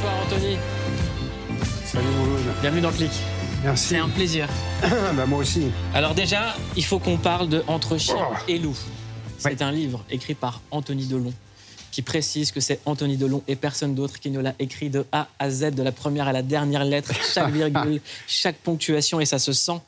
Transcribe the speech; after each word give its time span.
Bonsoir 0.00 0.22
Anthony. 0.24 0.56
Salut 1.84 2.06
Mouloud. 2.06 2.40
Bienvenue 2.62 2.80
dans 2.80 2.90
Clic. 2.90 3.10
Merci. 3.62 3.88
C'est 3.88 3.98
un 3.98 4.08
plaisir. 4.08 4.48
bah, 5.14 5.26
moi 5.26 5.40
aussi. 5.40 5.66
Alors 5.92 6.14
déjà, 6.14 6.56
il 6.74 6.84
faut 6.86 6.98
qu'on 6.98 7.18
parle 7.18 7.50
de 7.50 7.62
Entre 7.66 7.98
chien 7.98 8.16
Oh. 8.18 8.34
et 8.48 8.58
loup. 8.58 8.74
C'est 9.36 9.60
un 9.60 9.70
livre 9.70 10.02
écrit 10.08 10.32
par 10.32 10.62
Anthony 10.70 11.04
Delon 11.04 11.34
qui 11.90 12.00
précise 12.00 12.50
que 12.50 12.60
c'est 12.60 12.80
Anthony 12.86 13.18
Delon 13.18 13.42
et 13.46 13.56
personne 13.56 13.94
d'autre 13.94 14.18
qui 14.20 14.30
ne 14.30 14.40
l'a 14.40 14.54
écrit 14.58 14.88
de 14.88 15.04
A 15.12 15.28
à 15.38 15.50
Z, 15.50 15.72
de 15.74 15.82
la 15.82 15.92
première 15.92 16.28
à 16.28 16.32
la 16.32 16.40
dernière 16.42 16.84
lettre, 16.84 17.12
chaque 17.34 17.50
virgule, 17.52 18.00
chaque 18.26 18.56
ponctuation, 18.56 19.20
et 19.20 19.26
ça 19.26 19.38
se 19.38 19.52
sent. 19.52 19.80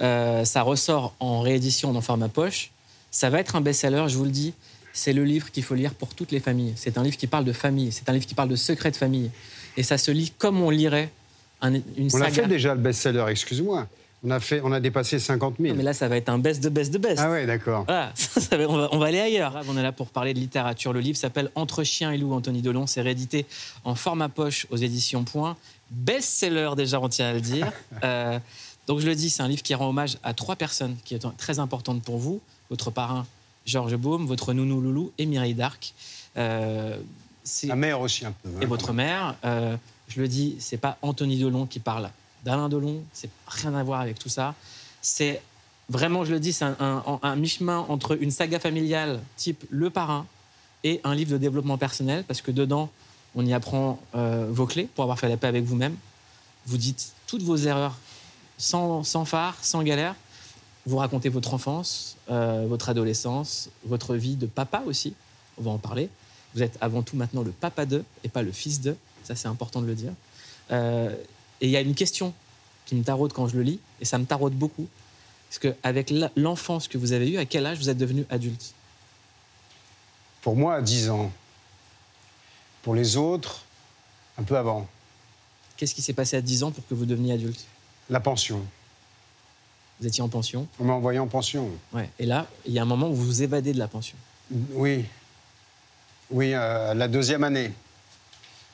Euh, 0.00 0.46
ça 0.46 0.62
ressort 0.62 1.12
en 1.20 1.40
réédition 1.42 1.92
dans 1.92 2.00
format 2.00 2.28
poche. 2.28 2.70
Ça 3.10 3.28
va 3.28 3.38
être 3.40 3.54
un 3.54 3.60
best-seller, 3.60 4.04
je 4.08 4.16
vous 4.16 4.24
le 4.24 4.30
dis. 4.30 4.54
C'est 4.94 5.12
le 5.12 5.24
livre 5.24 5.50
qu'il 5.52 5.62
faut 5.62 5.74
lire 5.74 5.92
pour 5.94 6.14
toutes 6.14 6.32
les 6.32 6.40
familles. 6.40 6.72
C'est 6.76 6.96
un 6.96 7.02
livre 7.02 7.16
qui 7.18 7.26
parle 7.26 7.44
de 7.44 7.52
famille, 7.52 7.92
c'est 7.92 8.08
un 8.08 8.12
livre 8.14 8.24
qui 8.26 8.34
parle 8.34 8.48
de 8.48 8.56
secrets 8.56 8.90
de 8.90 8.96
famille. 8.96 9.30
Et 9.78 9.82
ça 9.82 9.96
se 9.96 10.10
lit 10.10 10.32
comme 10.36 10.60
on 10.60 10.70
lirait 10.70 11.10
un- 11.62 11.74
une 11.74 11.82
On 12.12 12.18
l'a 12.18 12.26
saga. 12.26 12.42
fait 12.42 12.48
déjà 12.48 12.74
le 12.74 12.80
best-seller, 12.80 13.24
excuse-moi. 13.30 13.86
On 14.24 14.30
a, 14.32 14.40
fait, 14.40 14.60
on 14.64 14.72
a 14.72 14.80
dépassé 14.80 15.20
50 15.20 15.54
000. 15.60 15.68
Non, 15.70 15.76
mais 15.76 15.84
là, 15.84 15.92
ça 15.92 16.08
va 16.08 16.16
être 16.16 16.28
un 16.28 16.38
best 16.40 16.60
de 16.60 16.68
best 16.68 16.92
de 16.92 16.98
best. 16.98 17.20
Ah 17.20 17.30
ouais, 17.30 17.46
d'accord. 17.46 17.84
Voilà, 17.84 18.12
on, 18.68 18.76
va, 18.76 18.88
on 18.90 18.98
va 18.98 19.06
aller 19.06 19.20
ailleurs. 19.20 19.60
On 19.68 19.76
est 19.76 19.82
là 19.82 19.92
pour 19.92 20.08
parler 20.08 20.34
de 20.34 20.40
littérature. 20.40 20.92
Le 20.92 20.98
livre 20.98 21.16
s'appelle 21.16 21.50
Entre 21.54 21.84
chien 21.84 22.10
et 22.10 22.18
loup, 22.18 22.32
Anthony 22.32 22.60
Delon. 22.60 22.88
C'est 22.88 23.00
réédité 23.00 23.46
en 23.84 23.94
format 23.94 24.28
poche 24.28 24.66
aux 24.70 24.76
éditions 24.76 25.22
Point. 25.22 25.56
Best-seller 25.92 26.70
déjà, 26.76 27.00
on 27.00 27.08
tient 27.08 27.28
à 27.28 27.32
le 27.32 27.40
dire. 27.40 27.70
Euh, 28.04 28.38
donc 28.88 29.00
je 29.00 29.06
le 29.06 29.14
dis, 29.14 29.28
c'est 29.30 29.42
un 29.42 29.48
livre 29.48 29.62
qui 29.62 29.74
rend 29.74 29.88
hommage 29.90 30.16
à 30.24 30.32
trois 30.34 30.56
personnes 30.56 30.96
qui 31.04 31.20
sont 31.20 31.32
très 31.36 31.58
importantes 31.58 32.02
pour 32.02 32.16
vous. 32.18 32.40
Votre 32.70 32.90
parrain, 32.90 33.26
Georges 33.66 33.96
Baume, 33.96 34.26
votre 34.26 34.52
nounou 34.54 34.80
Loulou 34.80 35.12
et 35.18 35.26
Mireille 35.26 35.54
Darc. 35.54 35.92
Euh, 36.38 36.96
c'est- 37.48 37.66
La 37.66 37.76
mère 37.76 38.00
aussi 38.00 38.24
un 38.26 38.32
peu. 38.32 38.48
hein, 38.48 38.60
et 38.60 38.66
votre 38.66 38.92
mère. 38.92 39.34
Euh, 39.44 39.76
je 40.08 40.20
le 40.20 40.28
dis, 40.28 40.56
c'est 40.58 40.76
pas 40.78 40.98
Anthony 41.02 41.38
Delon 41.38 41.66
qui 41.66 41.80
parle 41.80 42.10
d'Alain 42.44 42.68
Delon, 42.68 43.02
c'est 43.12 43.30
rien 43.46 43.74
à 43.74 43.82
voir 43.82 44.00
avec 44.00 44.18
tout 44.18 44.28
ça. 44.28 44.54
C'est 45.02 45.40
vraiment, 45.88 46.24
je 46.24 46.32
le 46.32 46.40
dis, 46.40 46.52
c'est 46.52 46.64
un, 46.64 46.76
un- 46.80 47.18
un 47.22 47.36
mi-chemin 47.36 47.78
entre 47.88 48.20
une 48.22 48.30
saga 48.30 48.58
familiale 48.60 49.20
type 49.36 49.64
Le 49.70 49.90
Parrain 49.90 50.26
et 50.84 51.00
un 51.04 51.14
livre 51.14 51.32
de 51.32 51.38
développement 51.38 51.78
personnel, 51.78 52.24
parce 52.24 52.40
que 52.40 52.50
dedans, 52.50 52.90
on 53.34 53.44
y 53.44 53.52
apprend 53.52 54.00
euh, 54.14 54.46
vos 54.50 54.66
clés 54.66 54.88
pour 54.94 55.02
avoir 55.04 55.18
fait 55.18 55.28
la 55.28 55.36
paix 55.36 55.48
avec 55.48 55.64
vous-même. 55.64 55.96
Vous 56.66 56.76
dites 56.78 57.12
toutes 57.26 57.42
vos 57.42 57.56
erreurs 57.56 57.96
sans, 58.56 59.02
sans 59.04 59.24
phare, 59.24 59.56
sans 59.62 59.82
galère. 59.82 60.14
Vous 60.86 60.96
racontez 60.96 61.28
votre 61.28 61.52
enfance, 61.54 62.16
euh, 62.30 62.64
votre 62.68 62.88
adolescence, 62.88 63.68
votre 63.84 64.14
vie 64.14 64.36
de 64.36 64.46
papa 64.46 64.82
aussi. 64.86 65.14
On 65.58 65.62
va 65.64 65.70
en 65.72 65.78
parler. 65.78 66.08
Vous 66.54 66.62
êtes 66.62 66.78
avant 66.80 67.02
tout 67.02 67.16
maintenant 67.16 67.42
le 67.42 67.50
papa 67.50 67.86
de 67.86 68.04
et 68.24 68.28
pas 68.28 68.42
le 68.42 68.52
fils 68.52 68.80
de. 68.80 68.96
Ça, 69.24 69.34
c'est 69.36 69.48
important 69.48 69.80
de 69.82 69.86
le 69.86 69.94
dire. 69.94 70.12
Euh, 70.70 71.14
et 71.60 71.66
il 71.66 71.70
y 71.70 71.76
a 71.76 71.80
une 71.80 71.94
question 71.94 72.32
qui 72.86 72.94
me 72.94 73.02
taraude 73.04 73.32
quand 73.32 73.48
je 73.48 73.56
le 73.56 73.62
lis, 73.62 73.80
et 74.00 74.04
ça 74.04 74.18
me 74.18 74.24
taraude 74.24 74.54
beaucoup. 74.54 74.88
Parce 75.48 75.58
qu'avec 75.58 76.12
l'enfance 76.36 76.88
que 76.88 76.98
vous 76.98 77.12
avez 77.12 77.30
eue, 77.30 77.38
à 77.38 77.44
quel 77.44 77.66
âge 77.66 77.78
vous 77.78 77.88
êtes 77.88 77.98
devenu 77.98 78.24
adulte? 78.30 78.72
Pour 80.42 80.56
moi, 80.56 80.76
à 80.76 80.82
10 80.82 81.10
ans. 81.10 81.30
Pour 82.82 82.94
les 82.94 83.16
autres, 83.16 83.62
un 84.38 84.42
peu 84.42 84.56
avant. 84.56 84.86
Qu'est-ce 85.76 85.94
qui 85.94 86.02
s'est 86.02 86.12
passé 86.12 86.36
à 86.36 86.40
10 86.40 86.64
ans 86.64 86.70
pour 86.70 86.86
que 86.86 86.94
vous 86.94 87.06
deveniez 87.06 87.34
adulte? 87.34 87.64
La 88.10 88.20
pension. 88.20 88.62
Vous 90.00 90.06
étiez 90.06 90.22
en 90.22 90.28
pension? 90.28 90.66
On 90.78 90.84
m'a 90.84 90.92
envoyé 90.92 91.18
en 91.18 91.26
pension. 91.26 91.68
Ouais. 91.92 92.08
Et 92.18 92.26
là, 92.26 92.46
il 92.66 92.72
y 92.72 92.78
a 92.78 92.82
un 92.82 92.86
moment 92.86 93.08
où 93.08 93.14
vous 93.14 93.24
vous 93.24 93.42
évadez 93.42 93.72
de 93.72 93.78
la 93.78 93.88
pension. 93.88 94.16
Oui. 94.72 95.04
Oui, 96.30 96.52
euh, 96.54 96.94
la 96.94 97.08
deuxième 97.08 97.44
année. 97.44 97.72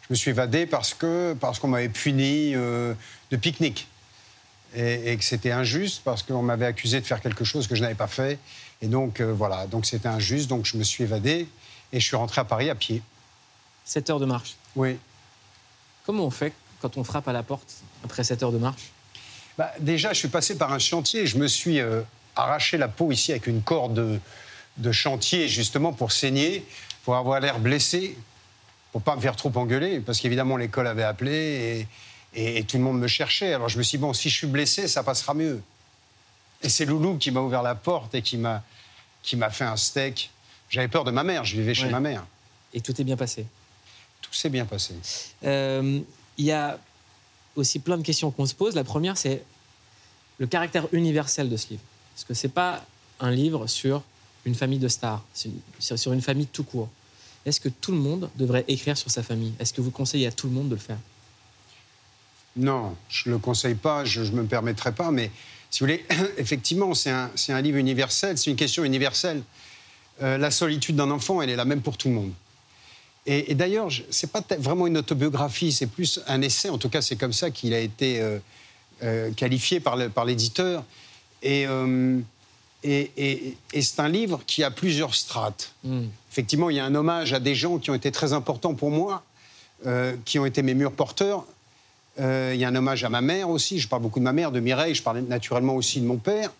Je 0.02 0.06
me 0.10 0.16
suis 0.16 0.30
évadé 0.30 0.66
parce 0.66 0.92
que 0.92 1.34
parce 1.40 1.58
qu'on 1.58 1.68
m'avait 1.68 1.88
puni 1.88 2.54
euh, 2.54 2.94
de 3.30 3.36
pique-nique. 3.36 3.88
Et, 4.76 5.12
et 5.12 5.16
que 5.16 5.22
c'était 5.22 5.52
injuste 5.52 6.02
parce 6.04 6.24
qu'on 6.24 6.42
m'avait 6.42 6.66
accusé 6.66 7.00
de 7.00 7.06
faire 7.06 7.20
quelque 7.20 7.44
chose 7.44 7.68
que 7.68 7.76
je 7.76 7.82
n'avais 7.82 7.94
pas 7.94 8.08
fait. 8.08 8.40
Et 8.82 8.88
donc, 8.88 9.20
euh, 9.20 9.32
voilà. 9.32 9.68
Donc, 9.68 9.86
c'était 9.86 10.08
injuste. 10.08 10.48
Donc, 10.48 10.66
je 10.66 10.76
me 10.76 10.82
suis 10.82 11.04
évadé 11.04 11.46
et 11.92 12.00
je 12.00 12.04
suis 12.04 12.16
rentré 12.16 12.40
à 12.40 12.44
Paris 12.44 12.70
à 12.70 12.74
pied. 12.74 13.00
7 13.84 14.10
heures 14.10 14.20
de 14.20 14.26
marche. 14.26 14.56
Oui. 14.74 14.98
Comment 16.04 16.24
on 16.24 16.30
fait 16.30 16.52
quand 16.80 16.96
on 16.96 17.04
frappe 17.04 17.28
à 17.28 17.32
la 17.32 17.44
porte 17.44 17.72
après 18.04 18.24
7 18.24 18.42
heures 18.42 18.52
de 18.52 18.58
marche? 18.58 18.90
Bah, 19.56 19.72
déjà, 19.78 20.12
je 20.12 20.18
suis 20.18 20.28
passé 20.28 20.58
par 20.58 20.72
un 20.72 20.80
chantier. 20.80 21.26
Je 21.26 21.38
me 21.38 21.46
suis 21.46 21.78
arraché 22.34 22.76
la 22.76 22.88
peau 22.88 23.12
ici 23.12 23.30
avec 23.30 23.46
une 23.46 23.62
corde 23.62 23.94
de, 23.94 24.18
de 24.78 24.92
chantier, 24.92 25.48
justement 25.48 25.92
pour 25.92 26.10
saigner, 26.12 26.66
pour 27.04 27.16
avoir 27.16 27.40
l'air 27.40 27.58
blessé, 27.60 28.16
pour 28.92 29.02
pas 29.02 29.16
me 29.16 29.20
faire 29.20 29.36
trop 29.36 29.52
engueuler, 29.56 30.00
parce 30.00 30.20
qu'évidemment, 30.20 30.56
l'école 30.56 30.86
avait 30.86 31.02
appelé 31.02 31.86
et, 32.34 32.40
et- 32.40 32.58
et 32.58 32.64
tout 32.64 32.76
le 32.78 32.82
monde 32.82 32.98
me 32.98 33.06
cherchait. 33.08 33.52
Alors 33.54 33.68
je 33.68 33.78
me 33.78 33.82
suis 33.82 33.98
dit, 33.98 34.02
bon, 34.02 34.12
si 34.12 34.30
je 34.30 34.34
suis 34.36 34.46
blessé, 34.46 34.88
ça 34.88 35.02
passera 35.02 35.34
mieux. 35.34 35.62
Et 36.62 36.68
c'est 36.68 36.84
Loulou 36.86 37.18
qui 37.18 37.30
m'a 37.30 37.40
ouvert 37.40 37.62
la 37.62 37.74
porte 37.74 38.14
et 38.14 38.22
qui 38.22 38.36
m'a 38.38 38.62
qui 39.22 39.36
m'a 39.36 39.48
fait 39.50 39.64
un 39.64 39.76
steak. 39.76 40.30
J'avais 40.68 40.88
peur 40.88 41.04
de 41.04 41.10
ma 41.10 41.24
mère, 41.24 41.44
je 41.44 41.56
vivais 41.56 41.72
chez 41.74 41.88
ma 41.88 42.00
mère. 42.00 42.24
Et 42.74 42.80
tout 42.82 42.98
est 43.00 43.04
bien 43.04 43.16
passé. 43.16 43.46
Tout 44.20 44.32
s'est 44.34 44.50
bien 44.50 44.66
passé. 44.66 44.94
Euh, 45.44 46.00
Il 46.36 46.44
y 46.44 46.52
a 46.52 46.78
aussi 47.56 47.78
plein 47.78 47.96
de 47.96 48.02
questions 48.02 48.30
qu'on 48.30 48.44
se 48.46 48.54
pose. 48.54 48.74
La 48.74 48.84
première, 48.84 49.16
c'est 49.16 49.42
le 50.38 50.46
caractère 50.46 50.86
universel 50.92 51.48
de 51.48 51.56
ce 51.56 51.68
livre. 51.70 51.82
Parce 52.14 52.24
que 52.24 52.34
c'est 52.34 52.48
pas 52.48 52.84
un 53.20 53.30
livre 53.30 53.66
sur 53.66 54.02
une 54.44 54.54
famille 54.54 54.78
de 54.78 54.88
stars, 54.88 55.24
sur 55.78 56.12
une 56.12 56.22
famille 56.22 56.46
tout 56.46 56.64
court. 56.64 56.88
Est-ce 57.46 57.60
que 57.60 57.68
tout 57.68 57.92
le 57.92 57.98
monde 57.98 58.30
devrait 58.36 58.64
écrire 58.68 58.96
sur 58.96 59.10
sa 59.10 59.22
famille? 59.22 59.52
Est-ce 59.58 59.72
que 59.72 59.80
vous 59.80 59.90
conseillez 59.90 60.26
à 60.26 60.32
tout 60.32 60.46
le 60.46 60.52
monde 60.52 60.68
de 60.68 60.74
le 60.74 60.80
faire? 60.80 60.98
Non, 62.56 62.96
je 63.08 63.28
ne 63.28 63.34
le 63.34 63.38
conseille 63.38 63.74
pas, 63.74 64.04
je 64.04 64.20
ne 64.20 64.30
me 64.30 64.44
permettrai 64.44 64.92
pas, 64.92 65.10
mais 65.10 65.30
si 65.70 65.80
vous 65.80 65.86
voulez, 65.86 66.04
effectivement, 66.38 66.94
c'est 66.94 67.10
un, 67.10 67.30
un 67.48 67.60
livre 67.60 67.78
universel, 67.78 68.38
c'est 68.38 68.50
une 68.50 68.56
question 68.56 68.84
universelle. 68.84 69.42
Euh, 70.22 70.38
la 70.38 70.50
solitude 70.50 70.96
d'un 70.96 71.10
enfant, 71.10 71.42
elle 71.42 71.50
est 71.50 71.56
la 71.56 71.64
même 71.64 71.82
pour 71.82 71.98
tout 71.98 72.08
le 72.08 72.14
monde. 72.14 72.32
Et, 73.26 73.54
d'ailleurs, 73.54 73.90
ce 73.90 74.26
n'est 74.26 74.30
pas 74.30 74.42
vraiment 74.58 74.86
une 74.86 74.98
autobiographie, 74.98 75.72
c'est 75.72 75.86
plus 75.86 76.20
un 76.26 76.42
essai, 76.42 76.68
en 76.68 76.76
tout 76.76 76.90
cas 76.90 77.00
c'est 77.00 77.16
comme 77.16 77.32
ça 77.32 77.50
qu'il 77.50 77.72
a 77.72 77.80
été 77.80 78.20
euh, 78.20 78.38
euh, 79.02 79.32
qualifié 79.32 79.80
par 79.80 79.96
l'éditeur. 80.26 80.84
et, 81.42 81.66
et, 82.84 83.10
et- 83.16 83.56
et 83.72 83.82
c'est 83.82 84.00
un 84.00 84.08
livre 84.08 84.40
qui 84.46 84.62
a 84.62 84.70
plusieurs 84.70 85.14
strates. 85.14 85.72
Hmm. 85.82 86.04
Effectivement, 86.30 86.70
il 86.70 86.76
y 86.76 86.80
a 86.80 86.84
un 86.84 86.94
hommage 86.94 87.32
à 87.32 87.40
des 87.40 87.54
gens 87.54 87.78
qui 87.78 87.90
ont 87.90 87.94
été 87.94 88.12
très 88.12 88.32
importants 88.32 88.74
pour 88.74 88.90
moi, 88.90 89.22
euh, 89.86 90.14
qui 90.24 90.38
ont 90.38 90.46
été 90.46 90.62
mes 90.62 90.74
murs 90.74 90.92
porteurs. 90.92 91.44
Euh, 92.20 92.52
il 92.54 92.60
y 92.60 92.64
a 92.64 92.68
un 92.68 92.74
hommage 92.76 93.02
à 93.02 93.08
ma 93.08 93.20
mère 93.20 93.48
aussi. 93.50 93.80
Je 93.80 93.88
parle 93.88 94.02
beaucoup 94.02 94.18
de 94.20 94.24
ma 94.24 94.32
mère, 94.32 94.52
de 94.52 94.60
Mireille. 94.60 94.94
Je 94.94 95.02
parle 95.02 95.20
naturellement 95.20 95.74
aussi 95.74 96.00
de 96.00 96.06
mon 96.06 96.18
père. 96.18 96.52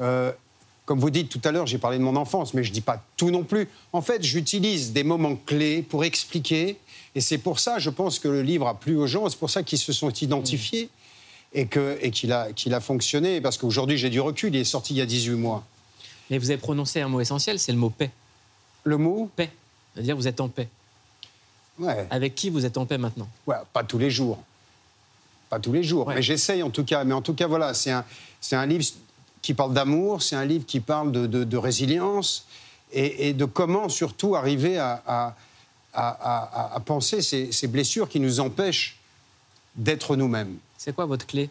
Euh, 0.00 0.32
comme 0.86 0.98
vous 0.98 1.10
dites 1.10 1.28
tout 1.28 1.40
à 1.44 1.52
l'heure, 1.52 1.66
j'ai 1.66 1.78
parlé 1.78 1.98
de 1.98 2.02
mon 2.02 2.16
enfance, 2.16 2.54
mais 2.54 2.64
je 2.64 2.70
ne 2.70 2.74
dis 2.74 2.80
pas 2.80 3.04
tout 3.16 3.30
non 3.30 3.42
plus. 3.44 3.68
En 3.92 4.02
fait, 4.02 4.22
j'utilise 4.22 4.92
des 4.92 5.04
moments 5.04 5.36
clés 5.36 5.82
pour 5.82 6.04
expliquer. 6.04 6.76
Et 7.14 7.20
c'est 7.20 7.38
pour 7.38 7.58
ça, 7.60 7.78
je 7.78 7.90
pense, 7.90 8.18
que 8.18 8.28
le 8.28 8.42
livre 8.42 8.66
a 8.66 8.78
plu 8.78 8.96
aux 8.96 9.06
gens. 9.06 9.28
C'est 9.28 9.38
pour 9.38 9.50
ça 9.50 9.62
qu'ils 9.62 9.78
se 9.78 9.92
sont 9.92 10.10
identifiés 10.10 10.88
et 11.54 11.66
qu'il 12.10 12.32
a, 12.32 12.52
qu'il 12.52 12.74
a 12.74 12.80
fonctionné. 12.80 13.40
Parce 13.40 13.58
qu'aujourd'hui, 13.58 13.96
j'ai 13.98 14.10
du 14.10 14.20
recul. 14.20 14.54
Il 14.54 14.60
est 14.60 14.64
sorti 14.64 14.94
il 14.94 14.98
y 14.98 15.00
a 15.00 15.06
18 15.06 15.32
mois. 15.36 15.64
Mais 16.30 16.38
vous 16.38 16.50
avez 16.50 16.58
prononcé 16.58 17.00
un 17.00 17.08
mot 17.08 17.20
essentiel, 17.20 17.58
c'est 17.58 17.72
le 17.72 17.78
mot 17.78 17.90
paix. 17.90 18.10
Le 18.84 18.96
mot 18.96 19.30
Paix. 19.36 19.50
C'est-à-dire 19.94 20.16
vous 20.16 20.26
êtes 20.28 20.40
en 20.40 20.48
paix. 20.48 20.68
Ouais. 21.78 22.06
Avec 22.10 22.34
qui 22.34 22.48
vous 22.50 22.64
êtes 22.64 22.78
en 22.78 22.86
paix 22.86 22.98
maintenant? 22.98 23.28
Ouais, 23.46 23.56
pas 23.72 23.84
tous 23.84 23.98
les 23.98 24.10
jours. 24.10 24.42
Pas 25.50 25.58
tous 25.60 25.72
les 25.72 25.82
jours. 25.82 26.06
Ouais. 26.06 26.14
Mais 26.16 26.22
j'essaye 26.22 26.62
en 26.62 26.70
tout 26.70 26.84
cas. 26.84 27.04
Mais 27.04 27.12
en 27.14 27.22
tout 27.22 27.34
cas, 27.34 27.46
voilà, 27.46 27.74
c'est 27.74 27.90
un, 27.90 28.66
livre 28.66 28.84
qui 29.42 29.52
parle 29.54 29.74
d'amour, 29.74 30.22
c'est 30.22 30.36
un 30.36 30.44
livre 30.44 30.64
qui 30.66 30.80
parle 30.80 31.12
de, 31.12 31.26
de- 31.26 31.44
de 31.44 31.56
résilience 31.56 32.46
et, 32.92 33.28
et 33.28 33.32
de 33.34 33.44
comment 33.44 33.88
surtout 33.90 34.34
arriver 34.36 34.78
à, 34.78 35.02
à- 35.06 35.36
à- 35.92 36.70
à- 36.72 36.74
à 36.76 36.80
penser 36.80 37.20
ces, 37.20 37.52
ces 37.52 37.66
blessures 37.66 38.08
qui 38.08 38.20
nous 38.20 38.40
empêchent 38.40 38.96
d'être 39.76 40.16
nous-mêmes. 40.16 40.56
C'est 40.84 40.92
quoi 40.92 41.06
votre 41.06 41.28
clé 41.28 41.48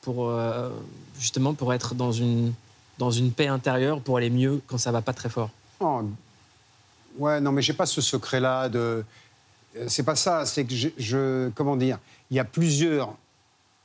pour 0.00 0.30
euh, 0.30 0.70
justement 1.18 1.52
pour 1.52 1.74
être 1.74 1.94
dans 1.94 2.12
une 2.12 2.54
dans 2.96 3.10
une 3.10 3.30
paix 3.30 3.46
intérieure 3.48 4.00
pour 4.00 4.16
aller 4.16 4.30
mieux 4.30 4.62
quand 4.66 4.78
ça 4.78 4.90
va 4.90 5.02
pas 5.02 5.12
très 5.12 5.28
fort? 5.28 5.50
Oh, 5.80 6.00
ouais, 7.18 7.42
non, 7.42 7.52
mais 7.52 7.60
j'ai 7.60 7.74
pas 7.74 7.84
ce 7.84 8.00
secret-là 8.00 8.70
de. 8.70 9.04
euh, 9.76 9.84
C'est 9.86 10.02
pas 10.02 10.16
ça. 10.16 10.46
C'est 10.46 10.64
que 10.64 10.72
je, 10.96 11.50
comment 11.50 11.76
dire. 11.76 11.98
Il 12.30 12.38
y 12.38 12.40
a 12.40 12.44
plusieurs. 12.44 13.14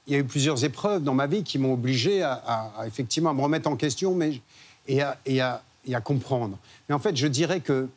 Il 0.06 0.14
y 0.14 0.16
a 0.16 0.20
eu 0.20 0.24
plusieurs 0.24 0.64
épreuves 0.64 1.04
dans 1.04 1.14
ma 1.14 1.28
vie 1.28 1.44
qui 1.44 1.58
m'ont 1.58 1.74
obligé 1.74 2.24
à, 2.24 2.72
effectivement 2.86 3.32
à 3.32 3.34
me 3.34 3.42
remettre 3.42 3.68
en 3.68 3.76
question, 3.76 4.16
mais 4.16 4.40
et 4.88 5.02
à, 5.02 5.18
et 5.26 5.42
à- 5.42 5.62
et 5.86 5.94
à 5.94 6.00
comprendre. 6.00 6.58
Mais 6.88 6.96
en 6.96 7.00
fait, 7.00 7.18
je 7.18 7.28
dirais 7.28 7.60
que 7.60 7.90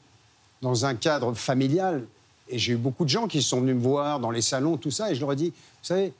dans 0.62 0.84
un 0.84 0.96
cadre 0.96 1.32
familial, 1.34 2.04
et 2.48 2.58
j'ai 2.58 2.72
eu 2.72 2.76
beaucoup 2.76 3.04
de 3.04 3.08
gens 3.10 3.28
qui 3.28 3.40
sont 3.40 3.60
venus 3.60 3.76
me 3.76 3.80
voir 3.80 4.18
dans 4.18 4.32
les 4.32 4.42
salons, 4.42 4.76
tout 4.76 4.90
ça, 4.90 5.12
et 5.12 5.14
je 5.14 5.20
leur 5.20 5.32
ai 5.32 5.36
dit, 5.36 5.50
vous 5.50 5.54
savez, 5.84 6.12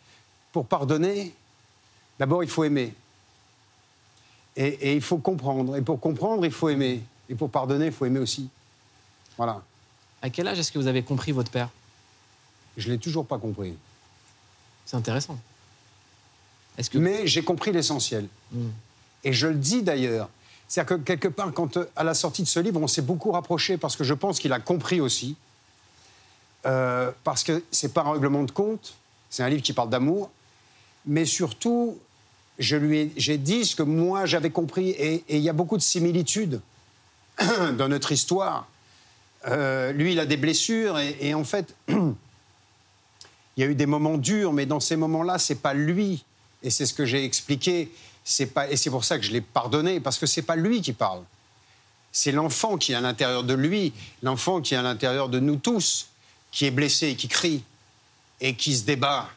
pour 0.53 0.67
pardonner, 0.67 1.35
d'abord 2.19 2.43
il 2.43 2.51
faut 2.51 2.65
aimer. 2.65 2.95
Et, 4.57 4.67
et 4.67 4.95
il 4.95 5.01
faut 5.01 5.19
comprendre. 5.19 5.77
Et 5.77 5.83
pour 5.83 6.01
comprendre, 6.01 6.45
il 6.45 6.53
faut 6.53 6.69
aimer. 6.69 7.03
Et 7.29 7.35
pour 7.35 7.51
pardonner, 7.51 7.87
il 7.87 7.93
faut 7.93 8.05
aimer 8.05 8.19
aussi. 8.19 8.49
Voilà. 9.37 9.63
À 10.23 10.29
quel 10.29 10.49
âge 10.49 10.59
est-ce 10.59 10.73
que 10.73 10.79
vous 10.79 10.89
avez 10.89 11.03
compris 11.03 11.33
votre 11.33 11.51
père? 11.51 11.71
Je 12.77 12.91
l'ai 12.91 12.99
toujours 12.99 13.27
pas 13.27 13.39
compris. 13.39 13.75
C'est 14.85 14.97
intéressant. 14.97 15.39
Que... 16.91 16.99
Mais 16.99 17.27
j'ai 17.27 17.43
compris 17.43 17.73
l'essentiel. 17.73 18.27
Hmm. 18.53 18.69
Et 19.23 19.33
je 19.33 19.47
le 19.47 19.55
dis 19.55 19.83
d'ailleurs. 19.83 20.29
C'est-à-dire 20.67 20.97
que 20.97 21.03
quelque 21.03 21.29
part, 21.29 21.53
quand 21.53 21.77
euh, 21.77 21.91
à 21.97 22.05
la 22.05 22.15
sortie 22.15 22.43
de 22.43 22.49
ce 22.49 22.61
livre, 22.61 22.81
on 22.81 22.87
s'est 22.87 23.03
beaucoup 23.03 23.33
rapproché 23.33 23.77
parce 23.77 23.97
que 23.97 24.05
je 24.05 24.15
pense 24.15 24.39
qu'il 24.39 24.53
a 24.53 24.61
compris 24.61 25.01
aussi. 25.01 25.37
Euh, 26.67 27.11
parce 27.25 27.43
que 27.43 27.63
c'est 27.71 27.93
pas 27.93 28.03
un 28.03 28.13
règlement 28.13 28.43
de 28.43 28.51
compte, 28.51 28.95
c'est 29.31 29.43
un 29.43 29.49
livre 29.49 29.63
qui 29.63 29.73
parle 29.73 29.89
d'amour, 29.89 30.31
mais 31.07 31.25
surtout, 31.25 31.99
je 32.59 32.77
lui 32.77 32.99
ai, 32.99 33.13
j'ai 33.17 33.39
dit 33.39 33.65
ce 33.65 33.75
que 33.75 33.83
moi 33.83 34.27
j'avais 34.27 34.51
compris, 34.51 34.91
et 34.91 35.25
il 35.29 35.39
y 35.39 35.49
a 35.49 35.53
beaucoup 35.53 35.77
de 35.77 35.83
similitudes 35.83 36.61
dans 37.79 37.89
notre 37.89 38.13
histoire. 38.13 38.69
Euh, 39.49 39.93
lui, 39.93 40.13
il 40.13 40.21
a 40.21 40.27
des 40.27 40.37
blessures, 40.37 40.99
et, 40.99 41.17
et 41.21 41.35
en 41.35 41.45
fait, 41.45 41.75
il 41.89 42.15
y 43.57 43.63
a 43.63 43.67
eu 43.67 43.75
des 43.75 43.87
moments 43.87 44.19
durs, 44.19 44.53
mais 44.53 44.67
dans 44.67 44.81
ces 44.81 44.97
moments-là, 44.97 45.39
c'est 45.39 45.57
pas 45.57 45.75
lui, 45.75 46.25
et 46.63 46.71
c'est 46.71 46.87
ce 46.87 46.95
que 46.95 47.05
j'ai 47.05 47.25
expliqué. 47.25 47.91
C'est 48.25 48.47
pas, 48.47 48.71
et 48.71 48.77
c'est 48.77 48.91
pour 48.91 49.05
ça 49.05 49.19
que 49.19 49.25
je 49.25 49.33
l'ai 49.33 49.41
pardonné, 49.41 50.01
parce 50.01 50.19
que 50.19 50.27
c'est 50.27 50.43
pas 50.43 50.57
lui 50.57 50.83
qui 50.83 50.93
parle. 50.93 51.23
C'est 52.13 52.33
l'enfant 52.33 52.77
qui 52.77 52.93
est 52.93 52.97
à 52.97 53.01
l'intérieur 53.01 53.45
de 53.45 53.55
lui, 53.55 53.93
l'enfant 54.23 54.61
qui 54.61 54.75
est 54.75 54.77
à 54.77 54.83
l'intérieur 54.83 55.29
de 55.29 55.41
nous 55.41 55.57
tous, 55.57 56.09
qui 56.51 56.67
est 56.67 56.71
blessé 56.71 57.09
et 57.09 57.17
qui 57.17 57.29
crie, 57.29 57.63
et 58.41 58.55
qui 58.55 58.77
se 58.77 58.85
débat, 58.85 59.29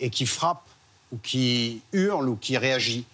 et 0.00 0.10
qui 0.10 0.26
frappe, 0.26 0.65
ou 1.12 1.18
qui 1.22 1.80
hurle, 1.92 2.28
ou 2.28 2.36
qui 2.36 2.56
réagit. 2.58 3.04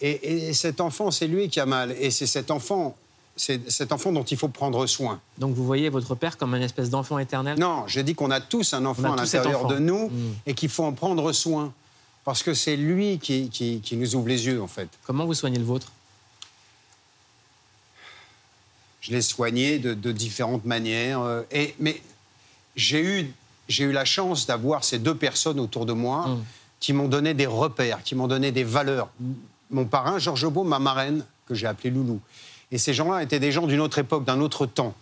Et, 0.00 0.48
et 0.48 0.52
cet 0.54 0.80
enfant, 0.80 1.10
c'est 1.10 1.26
lui 1.26 1.48
qui 1.48 1.60
a 1.60 1.66
mal. 1.66 1.92
Et 1.98 2.10
c'est 2.10 2.26
cet 2.26 2.50
enfant, 2.50 2.96
c'est 3.36 3.70
cet 3.70 3.92
enfant 3.92 4.12
dont 4.12 4.22
il 4.24 4.36
faut 4.36 4.48
prendre 4.48 4.86
soin. 4.86 5.20
Donc 5.38 5.54
vous 5.54 5.64
voyez 5.64 5.88
votre 5.88 6.14
père 6.14 6.36
comme 6.36 6.54
une 6.54 6.62
espèce 6.62 6.90
d'enfant 6.90 7.18
éternel? 7.18 7.58
Non, 7.58 7.84
j'ai 7.86 8.02
dit 8.02 8.14
qu'on 8.14 8.30
a 8.30 8.40
tous 8.40 8.74
un 8.74 8.84
enfant 8.84 9.12
à 9.12 9.16
l'intérieur 9.16 9.66
de 9.66 9.78
nous 9.78 10.08
Mm. 10.08 10.32
et 10.46 10.54
qu'il 10.54 10.68
faut 10.68 10.84
en 10.84 10.92
prendre 10.92 11.32
soin. 11.32 11.72
Parce 12.24 12.42
que 12.42 12.52
c'est 12.54 12.76
lui 12.76 13.18
qui, 13.18 13.48
qui- 13.48 13.80
qui 13.80 13.96
nous 13.96 14.14
ouvre 14.14 14.28
les 14.28 14.46
yeux, 14.46 14.60
en 14.62 14.66
fait. 14.68 14.88
Comment 15.06 15.24
vous 15.24 15.34
soignez 15.34 15.58
le 15.58 15.64
vôtre? 15.64 15.90
Je 19.00 19.12
l'ai 19.12 19.22
soigné 19.22 19.78
de, 19.78 19.94
de 19.94 20.12
différentes 20.12 20.64
manières. 20.64 21.20
euh, 21.20 21.42
et, 21.50 21.74
mais 21.78 22.02
j'ai 22.76 23.00
eu, 23.02 23.32
eu 23.78 23.92
la 23.92 24.04
chance 24.04 24.46
d'avoir 24.46 24.84
ces 24.84 24.98
deux 24.98 25.14
personnes 25.14 25.60
autour 25.60 25.86
de 25.86 25.92
moi 25.92 26.26
Mm. 26.28 26.44
Qui 26.80 26.92
m'ont 26.92 27.08
donné 27.08 27.34
des 27.34 27.46
repères, 27.46 28.02
qui 28.02 28.14
m'ont 28.14 28.28
donné 28.28 28.52
des 28.52 28.64
valeurs. 28.64 29.08
Mon 29.70 29.84
parrain, 29.84 30.18
Georges 30.18 30.48
Beau, 30.48 30.64
ma 30.64 30.78
marraine, 30.78 31.24
que 31.46 31.54
j'ai 31.54 31.66
appelée 31.66 31.90
Loulou. 31.90 32.20
Et 32.70 32.78
ces 32.78 32.94
gens-là 32.94 33.22
étaient 33.22 33.40
des 33.40 33.52
gens 33.52 33.66
d'une 33.66 33.80
autre 33.80 33.98
époque, 33.98 34.24
d'un 34.24 34.40
autre 34.40 34.66
temps. 34.66 34.94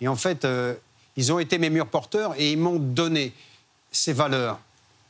Et 0.00 0.08
en 0.08 0.16
fait, 0.16 0.44
euh, 0.44 0.74
ils 1.16 1.32
ont 1.32 1.38
été 1.38 1.58
mes 1.58 1.70
murs 1.70 1.86
porteurs 1.86 2.34
et 2.38 2.52
ils 2.52 2.58
m'ont 2.58 2.78
donné 2.78 3.32
ces 3.90 4.12
valeurs. 4.12 4.58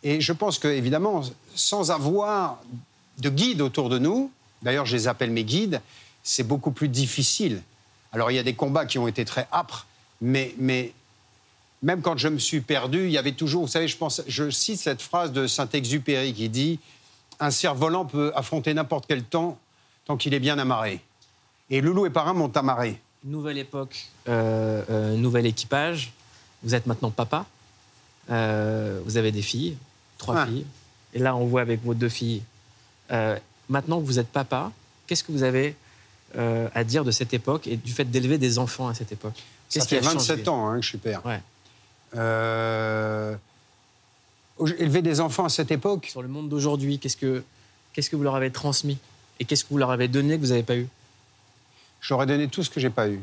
Et 0.03 0.21
je 0.21 0.33
pense 0.33 0.59
que, 0.59 0.69
évidemment, 0.69 1.23
sans 1.55 1.91
avoir 1.91 2.61
de 3.19 3.29
guide 3.31 3.61
autour 3.61 3.89
de 3.89 3.99
nous, 3.99 4.31
d'ailleurs, 4.63 4.87
je 4.87 4.97
les 4.97 5.09
appelle 5.09 5.31
mes 5.31 5.45
guides, 5.45 5.81
c'est 6.23 6.47
beaucoup 6.47 6.71
plus 6.71 6.89
difficile. 6.89 7.63
Alors, 8.13 8.31
il 8.31 8.35
y 8.35 8.39
a 8.39 8.43
des 8.43 8.55
combats 8.55 8.87
qui 8.87 8.99
ont 8.99 9.09
été 9.09 9.25
très 9.25 9.49
âpres, 9.53 9.87
mais, 10.21 10.55
mais 10.59 10.93
même 11.83 12.03
quand 12.03 12.17
je 12.17 12.29
me 12.29 12.39
suis 12.39 12.61
perdu, 12.61 13.05
il 13.05 13.11
y 13.11 13.19
avait 13.19 13.33
toujours, 13.33 13.63
vous 13.63 13.69
savez, 13.69 13.89
je, 13.89 13.97
pense, 13.97 14.23
je 14.27 14.51
cite 14.51 14.79
cette 14.81 15.03
phrase 15.03 15.33
de 15.33 15.47
Saint-Exupéry 15.47 16.33
qui 16.33 16.49
dit 16.49 16.79
Un 17.41 17.51
cerf-volant 17.51 18.05
peut 18.07 18.33
affronter 18.35 18.73
n'importe 18.75 19.05
quel 19.07 19.23
temps 19.23 19.59
tant 20.07 20.17
qu'il 20.17 20.35
est 20.35 20.41
bien 20.41 20.59
amarré. 20.59 21.01
Et 21.71 21.81
Loulou 21.81 22.07
et 22.07 22.11
Parrain 22.11 22.33
m'ont 22.33 22.49
amarré. 22.55 23.01
Nouvelle 23.25 23.59
époque, 23.59 24.07
euh, 24.29 24.83
euh, 24.89 25.17
nouvel 25.17 25.47
équipage. 25.47 26.13
Vous 26.63 26.75
êtes 26.75 26.87
maintenant 26.87 27.11
papa. 27.11 27.45
Euh, 28.31 29.01
vous 29.05 29.17
avez 29.17 29.33
des 29.33 29.43
filles, 29.43 29.77
trois 30.19 30.37
Ah. 30.39 30.47
filles. 30.47 30.65
Et 31.15 31.19
là, 31.19 31.35
on 31.37 31.47
voit 31.47 31.61
avec 31.61 31.83
vos 31.85 31.95
deux 31.95 32.09
filles. 32.09 32.43
Maintenant 33.69 34.01
que 34.01 34.07
vous 34.07 34.19
êtes 34.19 34.29
papa, 34.29 34.71
qu'est-ce 35.07 35.25
que 35.25 35.33
vous 35.33 35.43
avez 35.43 35.77
à 36.37 36.85
dire 36.85 37.05
de 37.05 37.11
cette 37.11 37.35
époque 37.35 37.67
et 37.67 37.77
du 37.77 37.93
fait 37.93 38.05
d'élever 38.05 38.39
des 38.39 38.59
enfants 38.59 38.89
à 38.89 38.95
cette 38.95 39.13
époque? 39.13 39.43
Ça 39.69 39.85
fait 39.85 39.99
a 39.99 40.01
27 40.03 40.39
changé 40.39 40.49
ans 40.49 40.69
hein, 40.69 40.77
que 40.77 40.83
je 40.83 40.89
suis 40.89 40.99
père. 40.99 41.25
Ouais. 41.27 41.41
Euh, 42.15 43.35
élever 44.79 45.03
des 45.03 45.21
enfants 45.21 45.45
à 45.45 45.49
cette 45.49 45.71
époque, 45.71 46.07
Sur 46.11 46.23
le 46.23 46.29
monde 46.29 46.49
d'aujourd'hui, 46.49 46.99
qu'est-ce 46.99 47.17
que, 47.17 47.43
qu'est-ce 47.93 48.09
que 48.11 48.17
vous 48.17 48.23
leur 48.23 48.35
avez 48.37 48.51
transmis 48.51 48.99
Et 49.41 49.45
qu'est-ce 49.45 49.65
que 49.65 49.71
vous 49.71 49.79
leur 49.79 49.91
avez 49.91 50.09
donné 50.09 50.37
que 50.37 50.41
vous 50.43 50.49
n'avez 50.49 50.63
pas 50.63 50.77
eu? 50.77 50.89
Je 52.01 52.15
leur 52.15 52.23
ai 52.23 52.27
donné 52.27 52.49
tout 52.49 52.63
ce 52.63 52.71
que 52.71 52.81
j'ai 52.81 52.91
pas 52.91 53.09
eu. 53.09 53.21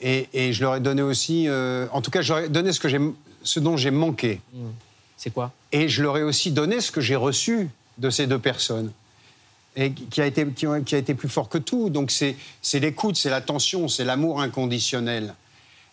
Et, 0.00 0.28
et 0.32 0.52
je 0.52 0.62
leur 0.62 0.76
ai 0.76 0.80
donné 0.80 1.02
aussi, 1.02 1.48
euh, 1.48 1.86
en 1.92 2.00
tout 2.00 2.10
cas, 2.10 2.22
je 2.22 2.32
leur 2.32 2.44
ai 2.44 2.48
donné 2.48 2.72
ce, 2.72 2.80
que 2.80 2.88
j'ai, 2.88 3.00
ce 3.42 3.60
dont 3.60 3.76
j'ai 3.76 3.90
manqué. 3.90 4.40
C'est 5.18 5.30
quoi? 5.30 5.52
Et 5.72 5.88
je 5.88 6.02
leur 6.02 6.16
ai 6.16 6.22
aussi 6.22 6.50
donné 6.52 6.80
ce 6.80 6.90
que 6.90 7.02
j'ai 7.02 7.16
reçu 7.16 7.68
de 7.98 8.08
ces 8.08 8.26
deux 8.26 8.38
personnes. 8.38 8.92
Et 9.76 9.92
qui 9.92 10.22
a 10.22 10.26
été, 10.26 10.46
qui 10.48 10.66
ont- 10.66 10.82
qui 10.82 10.94
a 10.94 10.98
été 10.98 11.14
plus 11.14 11.28
fort 11.28 11.48
que 11.50 11.58
tout. 11.58 11.90
Donc 11.90 12.10
c'est, 12.10 12.36
c'est 12.62 12.80
l'écoute, 12.80 13.16
c'est 13.16 13.28
l'attention, 13.30 13.86
c'est 13.88 14.04
l'amour 14.04 14.40
inconditionnel, 14.40 15.34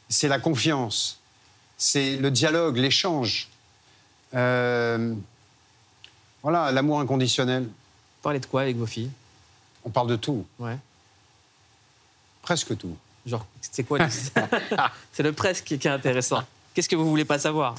c'est 0.08 0.30
la 0.30 0.40
confiance, 0.40 1.20
c'est 1.78 2.18
le 2.18 2.32
dialogue, 2.32 2.78
l'échange. 2.78 3.48
Euh, 4.34 5.14
voilà, 6.44 6.72
l'amour 6.72 7.00
inconditionnel. 7.00 7.64
Vous 7.64 8.22
parlez 8.24 8.40
de 8.40 8.46
quoi 8.46 8.62
avec 8.62 8.76
vos 8.78 8.86
filles? 8.86 9.12
On 9.86 9.90
parle 9.90 10.08
de 10.10 10.16
tout, 10.16 10.46
Ouais. 10.60 10.78
presque 12.42 12.78
tout. 12.78 12.96
Genre, 13.26 13.46
c'est 13.62 13.84
quoi 13.84 14.00
le- 14.00 14.06
C'est 15.14 15.24
le 15.24 15.34
presque 15.34 15.66
qui 15.66 15.74
est 15.76 15.86
intéressant. 15.88 16.44
Qu'est-ce 16.74 16.90
que 16.90 16.96
vous 16.96 17.10
voulez 17.10 17.26
pas 17.26 17.40
savoir? 17.40 17.76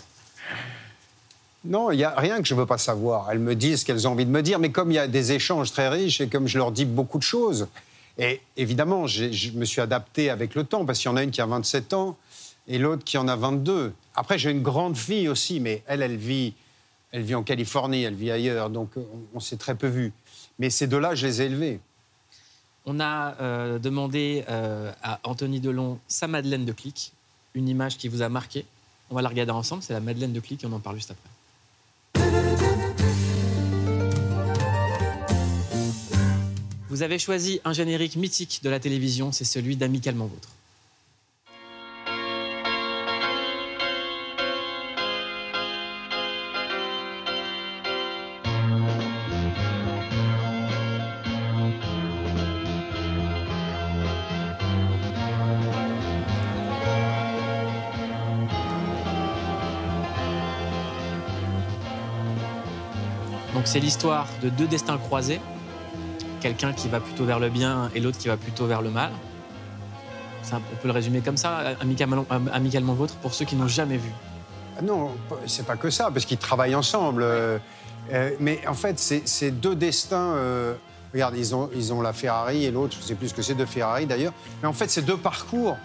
Non, 1.65 1.91
il 1.91 1.97
n'y 1.97 2.05
a 2.05 2.15
rien 2.15 2.41
que 2.41 2.47
je 2.49 2.55
ne 2.55 2.61
veux 2.61 2.67
pas 2.67 2.79
savoir. 2.79 3.31
Elles 3.31 3.39
me 3.41 3.55
disent 3.55 3.81
ce 3.81 3.85
qu'elles 3.85 4.07
ont 4.07 4.13
envie 4.13 4.25
de 4.27 4.31
me 4.31 4.43
dire, 4.43 4.59
mais 4.59 4.71
comme 4.71 4.91
il 4.91 4.95
y 4.95 4.99
a 4.99 5.09
des 5.09 5.33
échanges 5.33 5.73
très 5.73 5.89
riches 5.89 6.21
et 6.21 6.29
comme 6.29 6.47
je 6.47 6.57
leur 6.59 6.71
dis 6.73 6.85
beaucoup 6.85 7.19
de 7.19 7.23
choses, 7.23 7.67
et 8.17 8.41
évidemment, 8.57 9.07
je 9.07 9.51
me 9.53 9.65
suis 9.65 9.81
adapté 9.81 10.31
avec 10.31 10.55
le 10.55 10.65
temps, 10.65 10.85
parce 10.85 10.99
qu'il 10.99 11.11
y 11.11 11.13
en 11.13 11.17
a 11.17 11.23
une 11.23 11.31
qui 11.31 11.41
a 11.41 11.47
27 11.47 11.93
ans 11.95 12.17
et 12.69 12.79
l'autre 12.79 13.03
qui 13.03 13.19
en 13.19 13.27
a 13.27 13.35
22. 13.35 13.93
Après, 14.15 14.39
j'ai 14.39 14.51
une 14.51 14.63
grande 14.63 14.97
fille 14.97 15.29
aussi, 15.29 15.59
mais 15.59 15.83
elle, 15.87 16.03
elle 16.03 16.17
vit, 16.17 16.55
elle 17.11 17.23
vit 17.23 17.35
en 17.35 17.43
Californie, 17.43 18.03
elle 18.03 18.15
vit 18.15 18.31
ailleurs, 18.31 18.71
donc 18.71 18.91
on, 18.97 19.07
on 19.35 19.41
s'est 19.41 19.57
très 19.57 19.75
peu 19.75 19.89
vus. 19.89 20.13
Mais 20.59 20.71
ces 20.71 20.87
deux-là, 20.87 21.15
je 21.15 21.27
les 21.27 21.43
ai 21.43 21.47
élevés. 21.47 21.81
On 22.91 23.01
a 23.01 23.37
euh, 23.41 23.79
demandé 23.79 24.45
euh, 24.49 24.91
à 25.03 25.21
Anthony 25.25 25.61
Delon 25.61 25.99
sa 26.09 26.27
Madeleine 26.27 26.65
de 26.65 26.73
Clic, 26.73 27.13
une 27.55 27.69
image 27.69 27.99
qui 27.99 28.09
vous 28.09 28.23
a 28.23 28.29
marqué. 28.29 28.65
On 29.11 29.15
va 29.15 29.23
la 29.23 29.29
regarder 29.29 29.53
ensemble, 29.53 29.83
c'est 29.83 29.93
la 29.93 30.01
Madeleine 30.01 30.33
de 30.33 30.41
Clic 30.41 30.63
et 30.65 30.67
on 30.67 30.73
en 30.73 30.81
parle 30.81 30.97
juste 30.97 31.11
après. 31.11 31.29
Vous 36.89 37.03
avez 37.03 37.19
choisi 37.19 37.61
un 37.65 37.73
générique 37.75 38.17
mythique 38.17 38.61
de 38.63 38.71
la 38.71 38.81
télévision, 38.81 39.33
c'est 39.33 39.45
celui 39.45 39.77
d'Amicalement 39.77 40.27
Vôtre. 40.27 40.49
Donc 63.59 63.67
c'est 63.67 63.81
l'histoire 63.81 64.29
de 64.41 64.51
deux 64.51 64.69
destins 64.69 64.99
croisés, 64.99 65.41
quelqu'un 66.41 66.73
qui 66.73 66.87
va 66.87 67.01
plutôt 67.01 67.25
vers 67.25 67.41
le 67.41 67.49
bien 67.49 67.91
et 67.93 67.99
l'autre 67.99 68.17
qui 68.17 68.29
va 68.29 68.37
plutôt 68.37 68.67
vers 68.67 68.83
le 68.83 68.91
mal. 68.91 69.11
On 70.53 70.77
peut 70.81 70.87
le 70.87 70.93
résumer 70.93 71.23
comme 71.23 71.37
ça, 71.37 71.75
amicalement, 71.81 72.95
vôtre, 72.95 73.17
pour 73.17 73.35
ceux 73.35 73.47
qui 73.47 73.57
n'ont 73.57 73.67
jamais 73.67 73.97
vu. 73.97 74.13
Ah 74.79 74.83
Non, 74.83 75.11
c'est 75.47 75.67
pas 75.67 75.75
que 75.75 75.91
ça, 75.91 76.09
parce 76.13 76.25
qu'ils 76.25 76.39
travaillent 76.39 76.77
ensemble. 76.77 77.25
euh, 77.25 77.59
euh, 78.13 78.31
mais 78.39 78.61
en 78.69 78.75
fait, 78.75 78.97
c'est 79.01 79.51
deux 79.51 79.75
destins. 79.75 80.35
euh, 80.37 80.75
regarde, 81.13 81.37
ils 81.37 81.53
ont, 81.53 81.69
ils 81.75 81.93
ont 81.93 82.01
la 82.01 82.13
Ferrari 82.13 82.65
et 82.65 82.71
l'autre, 82.71 82.97
je 83.01 83.05
sais 83.05 83.17
plus 83.17 83.31
ce 83.31 83.35
que 83.35 83.43
c'est 83.43 83.57
de 83.57 83.65
Ferrari 83.65 84.07
d'ailleurs. 84.07 84.35
Mais 84.63 84.69
en 84.69 84.73
fait, 84.73 84.89
c'est 84.89 85.03
deux 85.03 85.17
parcours 85.17 85.77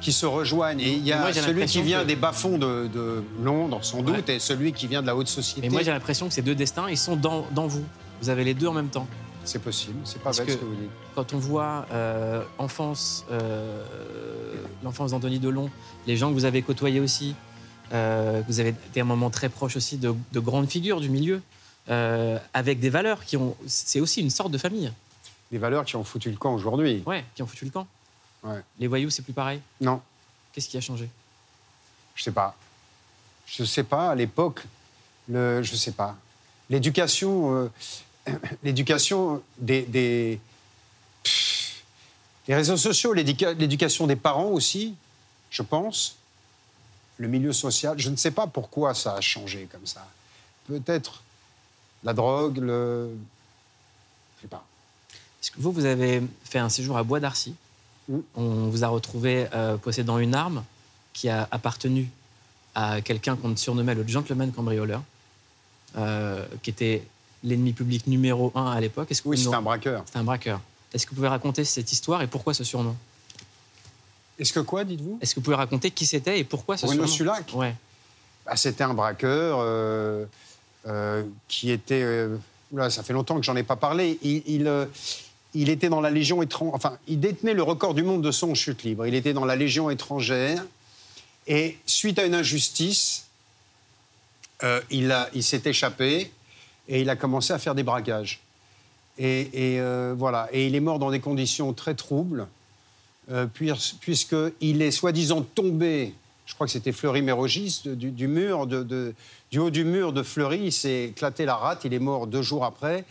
qui 0.00 0.12
se 0.12 0.26
rejoignent. 0.26 0.80
Et 0.80 0.92
il 0.92 1.04
y 1.06 1.12
a 1.12 1.20
moi, 1.20 1.32
celui 1.32 1.66
qui 1.66 1.82
vient 1.82 2.02
que- 2.02 2.06
des 2.06 2.16
bas-fonds 2.16 2.58
de, 2.58 2.88
de 2.92 3.22
Londres, 3.42 3.80
sans 3.82 4.02
doute, 4.02 4.26
Ouais. 4.28 4.36
et 4.36 4.38
celui 4.38 4.72
qui 4.72 4.86
vient 4.86 5.02
de 5.02 5.06
la 5.06 5.14
haute 5.16 5.28
société. 5.28 5.60
Mais 5.62 5.68
moi 5.68 5.82
j'ai 5.82 5.90
l'impression 5.90 6.28
que 6.28 6.34
ces 6.34 6.42
deux 6.42 6.54
destins, 6.54 6.88
ils 6.88 6.96
sont 6.98 7.16
dans, 7.16 7.46
dans 7.52 7.66
vous. 7.66 7.84
Vous 8.22 8.28
avez 8.28 8.44
les 8.44 8.54
deux 8.54 8.66
en 8.66 8.72
même 8.72 8.88
temps. 8.88 9.06
C'est 9.44 9.62
possible, 9.62 9.98
c'est 10.04 10.18
pas 10.18 10.24
Parce 10.24 10.38
bête 10.38 10.46
que- 10.48 10.52
ce 10.52 10.58
que 10.58 10.64
vous 10.64 10.74
dites. 10.74 10.90
Quand 11.14 11.32
on 11.32 11.38
voit 11.38 11.86
euh, 11.92 12.42
enfance, 12.58 13.24
euh, 13.30 13.82
l'enfance 14.84 15.10
d'Anthony 15.12 15.38
Delon, 15.38 15.70
les 16.06 16.16
gens 16.16 16.28
que 16.28 16.34
vous 16.34 16.44
avez 16.44 16.62
côtoyés 16.62 17.00
aussi, 17.00 17.34
euh, 17.92 18.42
vous 18.48 18.60
avez 18.60 18.70
été 18.70 19.00
un 19.00 19.04
moment 19.04 19.30
très 19.30 19.48
proche 19.48 19.76
aussi 19.76 19.96
de, 19.96 20.14
de 20.32 20.40
grandes 20.40 20.68
figures 20.70 21.00
du 21.00 21.08
milieu, 21.08 21.40
euh, 21.88 22.38
avec 22.54 22.80
des 22.80 22.90
valeurs 22.90 23.24
qui 23.24 23.36
ont. 23.36 23.56
C'est 23.66 24.00
aussi 24.00 24.20
une 24.20 24.30
sorte 24.30 24.50
de 24.52 24.58
famille, 24.58 24.92
Des 25.50 25.58
valeurs 25.58 25.84
qui 25.84 25.96
ont 25.96 26.04
foutu 26.04 26.30
le 26.30 26.36
camp 26.36 26.54
aujourd'hui. 26.54 27.02
ouais, 27.06 27.24
qui 27.34 27.42
ont 27.42 27.46
foutu 27.46 27.64
le 27.64 27.70
camp. 27.70 27.86
Ouais. 28.42 28.60
Les 28.78 28.86
voyous, 28.86 29.10
c'est 29.10 29.22
plus 29.22 29.32
pareil? 29.32 29.60
Non, 29.80 30.00
Qu'est-ce 30.52 30.68
qui 30.68 30.76
a 30.76 30.80
changé? 30.80 31.08
Je 32.14 32.22
sais 32.24 32.32
pas. 32.32 32.56
je 33.46 33.62
ne 33.62 33.66
sais 33.66 33.84
pas, 33.84 34.10
à 34.10 34.14
l'époque, 34.14 34.62
le, 35.28 35.62
je 35.62 35.72
ne 35.72 35.76
sais 35.76 35.92
pas, 35.92 36.16
l'éducation, 36.68 37.54
euh, 38.26 38.32
l'éducation 38.62 39.42
des, 39.58 39.82
des, 39.82 40.40
les 42.48 42.54
réseaux 42.54 42.76
sociaux, 42.76 43.12
l'éducation 43.12 44.06
des 44.06 44.16
parents 44.16 44.48
aussi, 44.48 44.94
je 45.50 45.62
pense, 45.62 46.16
le 47.18 47.28
milieu 47.28 47.52
social, 47.52 47.98
je 47.98 48.10
ne 48.10 48.16
sais 48.16 48.30
pas 48.30 48.46
pourquoi 48.46 48.94
ça 48.94 49.14
a 49.14 49.20
changé 49.20 49.68
comme 49.70 49.86
ça. 49.86 50.06
Peut-être 50.66 51.22
la 52.02 52.12
drogue, 52.12 52.58
le... 52.58 53.10
Je 54.36 54.42
sais 54.42 54.48
pas. 54.48 54.64
Est-ce 55.40 55.50
que 55.50 55.60
vous, 55.60 55.70
vous 55.70 55.84
avez 55.84 56.22
fait 56.44 56.58
un 56.58 56.68
séjour 56.68 56.96
à 56.96 57.02
Bois 57.02 57.20
d'Arcy? 57.20 57.54
On 58.34 58.68
vous 58.68 58.84
a 58.84 58.88
retrouvé 58.88 59.46
euh, 59.54 59.76
possédant 59.76 60.18
une 60.18 60.34
arme 60.34 60.64
qui 61.12 61.28
a 61.28 61.46
appartenu 61.50 62.08
à 62.74 63.00
quelqu'un 63.00 63.36
qu'on 63.36 63.56
surnommait 63.56 63.94
le 63.94 64.06
gentleman 64.06 64.50
cambrioleur, 64.52 65.02
euh, 65.96 66.44
qui 66.62 66.70
était 66.70 67.02
l'ennemi 67.42 67.72
public 67.72 68.06
numéro 68.06 68.52
un 68.54 68.66
à 68.70 68.80
l'époque. 68.80 69.12
Oui, 69.24 69.42
nous- 69.44 69.54
un 69.54 69.62
braqueur. 69.62 70.02
C'était 70.06 70.18
un 70.18 70.24
braqueur. 70.24 70.60
Est-ce 70.92 71.04
que 71.06 71.10
vous 71.10 71.16
pouvez 71.16 71.28
raconter 71.28 71.64
cette 71.64 71.90
histoire 71.92 72.22
et 72.22 72.26
pourquoi 72.26 72.52
ce 72.54 72.64
surnom? 72.64 72.96
Est-ce 74.38 74.52
que 74.52 74.60
quoi, 74.60 74.84
dites-vous? 74.84 75.18
Est-ce 75.20 75.34
que 75.34 75.40
vous 75.40 75.44
pouvez 75.44 75.56
raconter 75.56 75.90
qui 75.90 76.06
c'était 76.06 76.38
et 76.38 76.44
pourquoi 76.44 76.76
ce 76.76 76.86
Bruno 76.86 77.06
surnom? 77.06 77.34
Sulac 77.34 77.50
Ouais. 77.54 77.74
Bah, 78.46 78.56
C'était 78.56 78.84
un 78.84 78.94
braqueur 78.94 79.58
euh, 79.60 80.24
qui 81.46 81.70
était. 81.70 82.26
oula, 82.72 82.88
ça 82.90 83.02
fait 83.02 83.12
longtemps 83.12 83.36
que 83.36 83.42
j'en 83.44 83.56
ai 83.56 83.62
pas 83.62 83.76
parlé. 83.76 84.18
Il, 84.22 84.42
il, 84.46 84.88
il 85.54 85.68
était 85.68 85.88
dans 85.88 86.00
la 86.00 86.10
Légion 86.10 86.42
étrangère. 86.42 86.74
Enfin, 86.74 86.98
il 87.08 87.20
détenait 87.20 87.54
le 87.54 87.62
record 87.62 87.94
du 87.94 88.02
monde 88.02 88.22
de 88.22 88.30
son 88.30 88.54
chute 88.54 88.82
libre. 88.84 89.06
Il 89.06 89.14
était 89.14 89.32
dans 89.32 89.44
la 89.44 89.56
Légion 89.56 89.90
étrangère. 89.90 90.64
Et 91.46 91.78
suite 91.86 92.18
à 92.18 92.24
une 92.24 92.34
injustice, 92.34 93.26
euh, 94.62 94.80
il, 94.90 95.16
il 95.34 95.42
s'est 95.42 95.62
échappé 95.64 96.30
et 96.88 97.00
il 97.00 97.10
a 97.10 97.16
commencé 97.16 97.52
à 97.52 97.58
faire 97.58 97.74
des 97.74 97.82
braquages. 97.82 98.40
Et, 99.18 99.48
euh, 99.54 100.14
voilà. 100.16 100.48
Et 100.52 100.66
il 100.66 100.74
est 100.74 100.80
mort 100.80 100.98
dans 100.98 101.10
des 101.10 101.20
conditions 101.20 101.72
très 101.74 101.94
troubles, 101.94 102.46
euh, 103.30 103.46
puis- 103.52 103.70
puisqu'il 104.00 104.80
est 104.80 104.90
soi-disant 104.90 105.42
tombé, 105.42 106.14
je 106.46 106.54
crois 106.54 106.66
que 106.66 106.72
c'était 106.72 106.92
Fleury-Mérogis, 106.92 107.82
du, 107.84 108.28
mur, 108.28 108.66
du 108.66 109.58
haut 109.58 109.70
du 109.70 109.84
mur 109.84 110.12
de 110.12 110.22
Fleury, 110.22 110.60
il 110.64 110.72
s'est 110.72 111.04
éclaté 111.06 111.44
la 111.44 111.56
rate, 111.56 111.84
il 111.84 111.92
est 111.92 111.98
mort 111.98 112.26
deux 112.26 112.42
jours 112.42 112.64
après. 112.64 113.04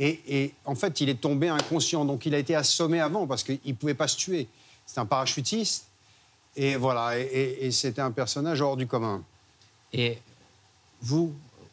Et, 0.00 0.20
et 0.28 0.54
en 0.64 0.74
fait, 0.76 1.00
il 1.00 1.08
est 1.08 1.20
tombé 1.20 1.48
inconscient. 1.48 2.04
Donc 2.04 2.24
il 2.24 2.34
a 2.34 2.38
été 2.38 2.54
assommé 2.54 3.00
avant 3.00 3.26
parce 3.26 3.42
qu'il 3.42 3.58
ne 3.66 3.72
pouvait 3.72 3.94
pas 3.94 4.06
se 4.08 4.16
tuer. 4.16 4.46
C'est 4.86 5.00
un 5.00 5.06
parachutiste. 5.06 5.86
Et 6.56 6.76
voilà, 6.76 7.18
et, 7.18 7.22
et- 7.22 7.66
et 7.66 7.70
c'était 7.72 8.00
un 8.00 8.10
personnage 8.12 8.60
hors 8.60 8.76
du 8.76 8.86
commun. 8.86 9.22
Et 9.92 10.18
vous, 11.02 11.32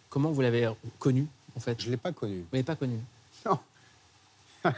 comment 0.10 0.32
vous 0.32 0.42
l'avez 0.42 0.70
connu 1.00 1.28
en 1.56 1.60
fait? 1.60 1.80
Je 1.82 1.86
ne 1.88 1.92
l'ai 1.92 1.98
pas 1.98 2.12
connu. 2.12 2.40
Vous 2.40 2.48
l'avez 2.54 2.64
pas 2.64 2.76
connu? 2.76 2.98
Non, 3.46 3.60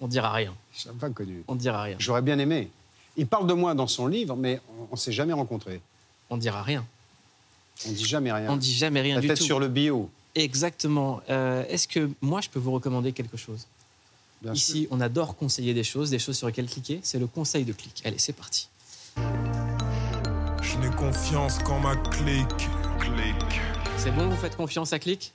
On 0.00 0.08
dira 0.08 0.32
rien. 0.32 0.54
je 0.76 0.88
ne 0.88 0.92
l'ai 0.92 0.98
pas 0.98 1.10
connu. 1.10 1.42
On 1.48 1.54
dira 1.54 1.82
rien. 1.82 1.96
J'aurais 1.98 2.22
bien 2.22 2.38
aimé. 2.38 2.68
Il 3.16 3.26
parle 3.26 3.46
de 3.46 3.52
moi 3.54 3.74
dans 3.74 3.86
son 3.86 4.06
livre, 4.08 4.36
mais 4.36 4.60
on 4.90 4.92
ne 4.92 4.96
s'est 4.98 5.12
jamais 5.12 5.32
rencontrés. 5.32 5.80
On 6.30 6.36
dira 6.36 6.62
rien. 6.62 6.84
On 7.86 7.90
ne 7.90 7.94
dit 7.94 8.04
jamais 8.04 8.32
rien. 8.32 8.50
On 8.50 8.56
dit 8.56 8.74
jamais 8.74 9.00
rien 9.00 9.14
La 9.16 9.20
du 9.20 9.28
tête 9.28 9.38
tout. 9.38 9.44
sur 9.44 9.60
le 9.60 9.68
bio. 9.68 10.10
Exactement. 10.34 11.20
Euh, 11.30 11.64
Est-ce 11.68 11.86
que 11.86 12.10
moi, 12.20 12.40
je 12.40 12.48
peux 12.50 12.58
vous 12.58 12.72
recommander 12.72 13.12
quelque 13.12 13.36
chose? 13.36 13.66
Bien 14.42 14.54
sûr. 14.54 14.76
Ici, 14.76 14.88
on 14.90 15.00
adore 15.00 15.36
conseiller 15.36 15.74
des 15.74 15.84
choses, 15.84 16.10
des 16.10 16.18
choses 16.18 16.36
sur 16.36 16.46
lesquelles 16.46 16.68
cliquer. 16.68 17.00
C'est 17.02 17.18
le 17.18 17.26
conseil 17.26 17.64
de 17.64 17.72
clic. 17.72 18.02
Allez, 18.04 18.18
c'est 18.18 18.32
parti. 18.32 18.68
Je 19.16 20.78
n'ai 20.78 20.90
confiance 20.96 21.58
qu'en 21.60 21.78
ma 21.78 21.96
clique. 21.96 22.68
Clique. 22.98 23.60
C'est 23.98 24.10
bon, 24.10 24.28
vous 24.28 24.36
faites 24.36 24.56
confiance 24.56 24.92
à 24.92 24.98
Click 24.98 25.32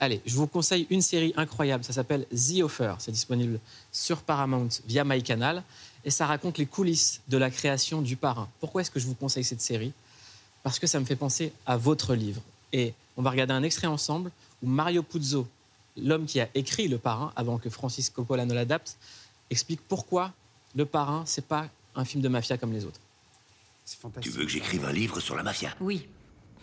Allez, 0.00 0.20
je 0.26 0.34
vous 0.34 0.46
conseille 0.46 0.86
une 0.90 1.02
série 1.02 1.32
incroyable. 1.36 1.82
Ça 1.82 1.92
s'appelle 1.92 2.26
The 2.26 2.62
Offer. 2.62 2.94
C'est 2.98 3.10
disponible 3.10 3.58
sur 3.90 4.22
Paramount 4.22 4.68
via 4.86 5.04
MyCanal. 5.04 5.62
Et 6.04 6.10
ça 6.10 6.26
raconte 6.26 6.58
les 6.58 6.66
coulisses 6.66 7.20
de 7.28 7.36
la 7.36 7.50
création 7.50 8.02
du 8.02 8.16
parrain. 8.16 8.48
Pourquoi 8.60 8.82
est-ce 8.82 8.90
que 8.90 9.00
je 9.00 9.06
vous 9.06 9.14
conseille 9.14 9.44
cette 9.44 9.60
série? 9.60 9.92
Parce 10.62 10.78
que 10.78 10.86
ça 10.86 11.00
me 11.00 11.04
fait 11.04 11.16
penser 11.16 11.52
à 11.66 11.76
votre 11.76 12.14
livre. 12.14 12.42
Et 12.72 12.94
on 13.16 13.22
va 13.22 13.30
regarder 13.30 13.52
un 13.54 13.62
extrait 13.62 13.86
ensemble 13.86 14.30
où 14.62 14.68
Mario 14.68 15.02
Puzo, 15.02 15.46
l'homme 15.96 16.26
qui 16.26 16.40
a 16.40 16.48
écrit 16.54 16.88
Le 16.88 16.98
Parrain 16.98 17.32
avant 17.36 17.58
que 17.58 17.70
Francis 17.70 18.10
Coppola 18.10 18.44
ne 18.44 18.54
l'adapte, 18.54 18.96
explique 19.50 19.80
pourquoi 19.88 20.32
Le 20.74 20.84
Parrain, 20.86 21.22
c'est 21.26 21.46
pas 21.46 21.68
un 21.94 22.04
film 22.04 22.22
de 22.22 22.28
mafia 22.28 22.58
comme 22.58 22.72
les 22.72 22.84
autres. 22.84 23.00
C'est 23.84 23.96
Tu 23.96 24.02
fantastique. 24.02 24.34
veux 24.34 24.44
que 24.44 24.50
j'écrive 24.50 24.84
un 24.84 24.92
livre 24.92 25.20
sur 25.20 25.34
la 25.34 25.42
mafia? 25.42 25.74
Oui. 25.80 26.06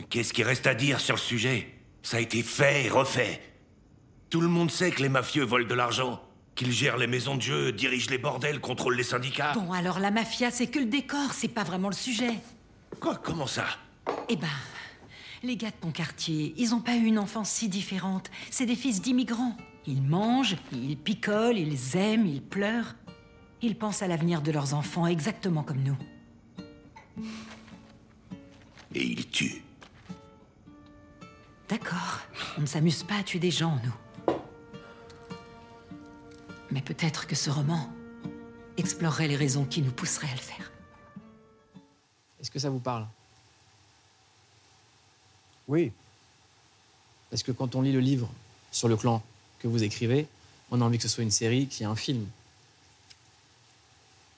Qu'est-ce 0.10 0.34
qui 0.34 0.44
reste 0.44 0.68
à 0.68 0.76
dire 0.76 1.00
sur 1.00 1.16
le 1.16 1.22
sujet? 1.22 1.74
Ça 2.04 2.18
a 2.18 2.20
été 2.20 2.44
fait 2.44 2.86
et 2.86 2.90
refait. 2.90 3.42
Tout 4.30 4.42
le 4.42 4.48
monde 4.48 4.70
sait 4.70 4.92
que 4.92 5.02
les 5.02 5.10
mafieux 5.10 5.44
volent 5.44 5.68
de 5.68 5.74
l'argent, 5.74 6.22
qu'ils 6.54 6.72
gèrent 6.72 6.98
les 6.98 7.08
maisons 7.08 7.36
de 7.36 7.42
jeu, 7.42 7.72
dirigent 7.72 8.10
les 8.12 8.18
bordels, 8.18 8.60
contrôlent 8.60 8.96
les 8.96 9.04
syndicats. 9.04 9.54
Bon, 9.54 9.72
alors 9.72 10.00
la 10.00 10.12
mafia, 10.12 10.52
c'est 10.52 10.68
que 10.68 10.80
le 10.80 10.86
décor, 10.86 11.34
c'est 11.34 11.48
pas 11.48 11.64
vraiment 11.64 11.90
le 11.90 11.96
sujet. 11.96 12.34
Quoi? 13.00 13.16
Comment 13.16 13.48
ça? 13.48 13.66
Eh 14.30 14.36
ben, 14.36 14.48
les 15.46 15.58
gars 15.58 15.72
de 15.72 15.76
ton 15.76 15.92
quartier, 15.92 16.54
ils 16.58 16.74
ont 16.74 16.82
pas 16.82 16.96
eu 16.96 17.06
une 17.06 17.20
enfance 17.20 17.50
si 17.50 17.70
différente. 17.70 18.30
C'est 18.50 18.66
des 18.66 18.76
fils 18.76 19.02
d'immigrants. 19.02 19.56
Ils 19.88 20.02
mangent, 20.02 20.56
ils 20.72 20.98
picolent, 20.98 21.58
ils 21.58 21.96
aiment, 21.96 22.26
ils 22.26 22.42
pleurent. 22.42 22.96
Ils 23.62 23.78
pensent 23.78 24.02
à 24.02 24.08
l'avenir 24.08 24.42
de 24.42 24.52
leurs 24.52 24.74
enfants 24.74 25.08
exactement 25.08 25.64
comme 25.64 25.84
nous. 25.84 25.98
Et 28.94 29.06
ils 29.06 29.28
tuent. 29.28 29.62
D'accord, 31.70 32.22
on 32.58 32.62
ne 32.62 32.66
s'amuse 32.66 33.04
pas 33.04 33.18
à 33.18 33.24
tuer 33.24 33.40
des 33.40 33.52
gens, 33.52 33.80
nous. 33.84 34.36
Mais 36.72 36.82
peut-être 36.82 37.28
que 37.28 37.36
ce 37.36 37.50
roman 37.50 37.90
explorerait 38.78 39.28
les 39.28 39.36
raisons 39.36 39.66
qui 39.66 39.82
nous 39.82 39.92
pousseraient 39.92 40.28
à 40.28 40.36
le 40.36 40.38
faire. 40.38 40.72
Est-ce 42.40 42.52
que 42.52 42.60
ça 42.60 42.70
vous 42.70 42.80
parle? 42.80 43.08
Oui. 45.68 45.92
Parce 47.30 47.44
que 47.44 47.52
quand 47.52 47.76
on 47.76 47.82
lit 47.82 47.92
le 47.92 48.00
livre 48.00 48.30
sur 48.72 48.88
le 48.88 48.96
clan 48.98 49.22
que 49.60 49.68
vous 49.68 49.84
écrivez, 49.84 50.28
on 50.72 50.82
a 50.82 50.84
envie 50.86 50.98
que 50.98 51.04
ce 51.04 51.10
soit 51.10 51.24
une 51.24 51.32
série, 51.32 51.68
qu'il 51.68 51.82
y 51.82 51.84
ait 51.84 51.92
un 51.92 51.96
film. 51.96 52.26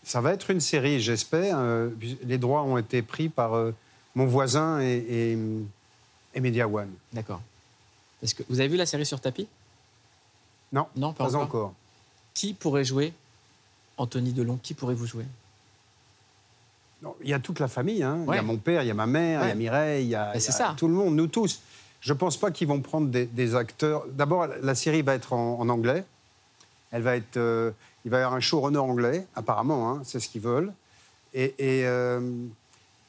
Ça 0.03 0.21
va 0.21 0.33
être 0.33 0.49
une 0.51 0.61
série, 0.61 1.01
j'espère. 1.01 1.57
Euh, 1.59 1.89
les 2.23 2.37
droits 2.37 2.63
ont 2.63 2.77
été 2.77 3.01
pris 3.01 3.27
par 3.29 3.55
euh, 3.55 3.73
mon 4.15 4.25
voisin 4.25 4.79
et, 4.81 4.95
et, 5.33 5.37
et 6.33 6.39
Media 6.39 6.67
One. 6.67 6.91
D'accord. 7.11 7.41
Parce 8.21 8.33
que 8.33 8.43
vous 8.49 8.59
avez 8.59 8.69
vu 8.69 8.77
la 8.77 8.85
série 8.85 9.05
sur 9.05 9.19
tapis 9.19 9.47
Non, 10.71 10.87
Non, 10.95 11.11
pas 11.13 11.25
pas, 11.25 11.35
encore. 11.35 11.41
encore. 11.43 11.73
Qui 12.33 12.53
pourrait 12.53 12.85
jouer? 12.85 13.13
Anthony 13.97 14.31
Delon 14.31 14.57
Qui 14.63 14.73
pourrait 14.73 14.95
vous 14.95 15.07
jouer? 15.07 15.25
Non, 17.01 17.15
Il 17.21 17.29
y 17.29 17.33
a 17.33 17.39
toute 17.39 17.59
la 17.59 17.67
famille. 17.67 18.01
hein. 18.03 18.19
Il 18.27 18.33
y 18.35 18.37
a 18.37 18.41
mon 18.41 18.57
père, 18.57 18.81
il 18.83 18.87
y 18.87 18.91
a 18.91 18.95
ma 18.95 19.05
mère, 19.05 19.43
il 19.43 19.49
y 19.49 19.51
a 19.51 19.55
Mireille, 19.55 20.05
il 20.05 20.09
y 20.09 20.15
a, 20.15 20.25
Ben, 20.25 20.31
il 20.35 20.37
y 20.37 20.41
c'est 20.41 20.49
a 20.49 20.53
ça. 20.53 20.73
tout 20.77 20.87
le 20.87 20.93
monde, 20.93 21.15
nous 21.15 21.27
tous. 21.27 21.61
Je 22.01 22.13
ne 22.13 22.17
pense 22.17 22.37
pas 22.37 22.51
qu'ils 22.51 22.67
vont 22.67 22.81
prendre 22.81 23.07
des, 23.09 23.25
des 23.25 23.55
acteurs. 23.55 24.05
D'abord, 24.11 24.47
la 24.61 24.75
série 24.75 25.01
va 25.01 25.13
être 25.13 25.33
en, 25.33 25.59
en 25.59 25.69
anglais. 25.69 26.03
Elle 26.91 27.01
va 27.03 27.15
être, 27.15 27.37
euh, 27.37 27.71
il 28.05 28.11
va 28.11 28.17
y 28.17 28.21
avoir 28.21 28.35
un 28.35 28.39
showrunner 28.39 28.77
anglais, 28.79 29.27
apparemment, 29.35 29.89
hein, 29.91 30.01
c'est 30.03 30.19
ce 30.19 30.29
qu'ils 30.29 30.41
veulent. 30.41 30.71
Et, 31.33 31.53
et, 31.59 31.85
euh, 31.85 32.19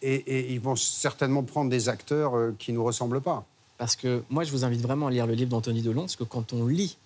et- 0.02 0.14
et 0.16 0.52
ils 0.52 0.60
vont 0.60 0.76
certainement 0.76 1.42
prendre 1.42 1.70
des 1.70 1.88
acteurs 1.88 2.36
euh, 2.36 2.54
qui 2.58 2.72
ne 2.72 2.76
nous 2.78 2.84
ressemblent 2.84 3.20
pas. 3.20 3.44
Parce 3.78 3.94
que 3.94 4.22
moi, 4.28 4.42
je 4.44 4.50
vous 4.50 4.64
invite 4.64 4.80
vraiment 4.80 5.06
à 5.06 5.10
lire 5.10 5.26
le 5.26 5.34
livre 5.34 5.50
d'Anthony 5.50 5.82
Delon, 5.82 6.02
parce 6.02 6.16
que 6.16 6.24
quand 6.24 6.52
on 6.52 6.66
lit, 6.66 6.96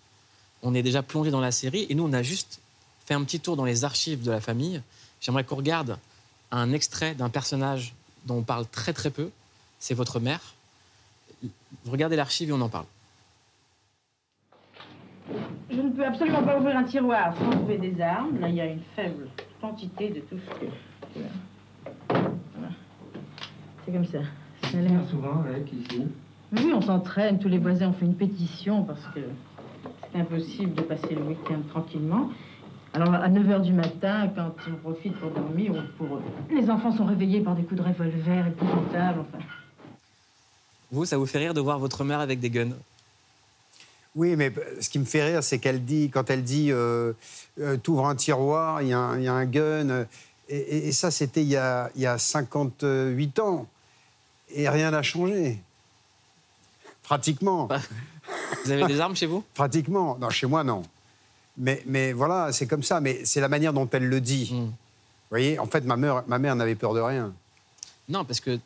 on 0.62 0.74
est 0.74 0.82
déjà 0.82 1.02
plongé 1.02 1.30
dans 1.30 1.40
la 1.40 1.52
série, 1.52 1.86
et 1.90 1.94
nous, 1.94 2.04
on 2.04 2.12
a 2.12 2.22
juste 2.22 2.60
fait 3.04 3.14
un 3.14 3.22
petit 3.24 3.40
tour 3.40 3.56
dans 3.56 3.64
les 3.66 3.84
archives 3.84 4.22
de 4.22 4.30
la 4.30 4.40
famille. 4.40 4.80
J'aimerais 5.20 5.44
qu'on 5.44 5.56
regarde 5.56 5.98
un 6.52 6.72
extrait 6.72 7.14
d'un 7.14 7.30
personnage 7.30 7.94
dont 8.26 8.36
on 8.36 8.42
parle 8.42 8.66
très 8.66 8.92
très 8.92 9.10
peu. 9.10 9.30
C'est 9.78 9.94
votre 9.94 10.20
mère. 10.20 10.54
Vous 11.42 11.90
regardez 11.90 12.14
l'archive 12.14 12.50
et 12.50 12.52
on 12.52 12.60
en 12.60 12.68
parle. 12.68 12.84
Je 15.70 15.80
ne 15.80 15.90
peux 15.90 16.04
absolument 16.04 16.42
pas 16.42 16.58
ouvrir 16.58 16.76
un 16.76 16.84
tiroir 16.84 17.34
sans 17.36 17.50
trouver 17.50 17.78
des 17.78 18.00
armes. 18.00 18.38
Là, 18.38 18.48
il 18.48 18.54
y 18.54 18.60
a 18.60 18.66
une 18.66 18.82
faible 18.94 19.28
quantité 19.60 20.10
de 20.10 20.20
tout 20.20 20.36
ce 20.38 20.60
que. 20.60 20.70
Voilà. 22.08 22.74
C'est 23.84 23.92
comme 23.92 24.04
ça. 24.04 24.18
Ça 24.62 24.78
a 24.78 25.10
souvent 25.10 25.40
avec 25.40 25.72
ici. 25.72 26.06
Oui, 26.52 26.72
on 26.74 26.82
s'entraîne. 26.82 27.38
Tous 27.38 27.48
les 27.48 27.58
voisins 27.58 27.88
ont 27.88 27.92
fait 27.92 28.04
une 28.04 28.14
pétition 28.14 28.84
parce 28.84 29.04
que 29.14 29.20
c'est 30.12 30.20
impossible 30.20 30.74
de 30.74 30.82
passer 30.82 31.14
le 31.14 31.22
week-end 31.22 31.60
tranquillement. 31.70 32.30
Alors, 32.94 33.14
à 33.14 33.28
9 33.28 33.46
h 33.46 33.62
du 33.62 33.72
matin, 33.72 34.30
quand 34.36 34.54
on 34.68 34.74
profite 34.76 35.16
pour 35.18 35.30
dormir, 35.30 35.72
ou 35.72 35.80
pour... 35.96 36.20
les 36.50 36.68
enfants 36.68 36.94
sont 36.94 37.06
réveillés 37.06 37.40
par 37.40 37.54
des 37.56 37.62
coups 37.62 37.80
de 37.80 37.86
revolver 37.86 38.46
épouvantables. 38.48 39.20
Enfin, 39.20 39.44
Vous, 40.90 41.04
ça 41.06 41.16
vous 41.16 41.24
fait 41.26 41.38
rire 41.38 41.54
de 41.54 41.60
voir 41.60 41.78
votre 41.78 42.04
mère 42.04 42.20
avec 42.20 42.38
des 42.38 42.50
guns? 42.50 42.76
Oui, 44.14 44.36
mais 44.36 44.52
ce 44.80 44.90
qui 44.90 44.98
me 44.98 45.06
fait 45.06 45.24
rire, 45.24 45.42
c'est 45.42 45.58
qu'elle 45.58 45.82
dit, 45.86 46.10
quand 46.12 46.28
elle 46.28 46.44
dit 46.44 46.70
euh, 46.70 47.14
euh, 47.60 47.78
T'ouvres 47.78 48.06
un 48.06 48.14
tiroir, 48.14 48.82
il 48.82 48.88
y, 48.88 48.92
a 48.92 48.98
un- 48.98 49.16
il 49.18 49.24
y 49.24 49.28
a 49.28 49.32
un 49.32 49.46
gun. 49.46 49.88
euh, 49.88 50.04
Et, 50.50 50.58
et- 50.58 50.88
et 50.88 50.92
ça, 50.92 51.10
c'était 51.10 51.40
il, 51.40 51.48
y 51.48 51.56
a- 51.56 51.90
il 51.94 52.02
y 52.02 52.06
a 52.06 52.18
58 52.18 53.38
ans. 53.38 53.66
et 54.54 54.68
rien 54.68 54.90
n'a 54.90 55.02
changé. 55.02 55.58
Pratiquement. 57.04 57.68
Vous 58.66 58.70
avez 58.70 58.84
des 58.86 59.00
armes 59.00 59.16
chez 59.16 59.24
vous? 59.24 59.42
Pratiquement. 59.54 60.18
Non, 60.20 60.28
chez 60.28 60.46
moi, 60.46 60.62
non. 60.62 60.82
Mais, 61.56 61.82
mais 61.86 62.12
voilà, 62.12 62.52
c'est 62.52 62.66
comme 62.66 62.82
ça. 62.82 63.00
Mais 63.00 63.24
c'est 63.24 63.40
la 63.40 63.48
manière 63.48 63.72
dont 63.72 63.88
elle 63.92 64.06
le 64.06 64.20
dit. 64.20 64.50
Hmm. 64.52 64.66
Vous 64.66 64.72
voyez, 65.30 65.58
en 65.58 65.66
fait, 65.66 65.82
ma 65.82 65.96
mère, 65.96 66.22
ma 66.26 66.38
mère 66.38 66.56
n'avait 66.56 66.74
peur 66.74 66.94
de 66.94 67.00
rien. 67.00 67.32
Non, 68.08 68.24
parce 68.24 68.40
que. 68.40 68.58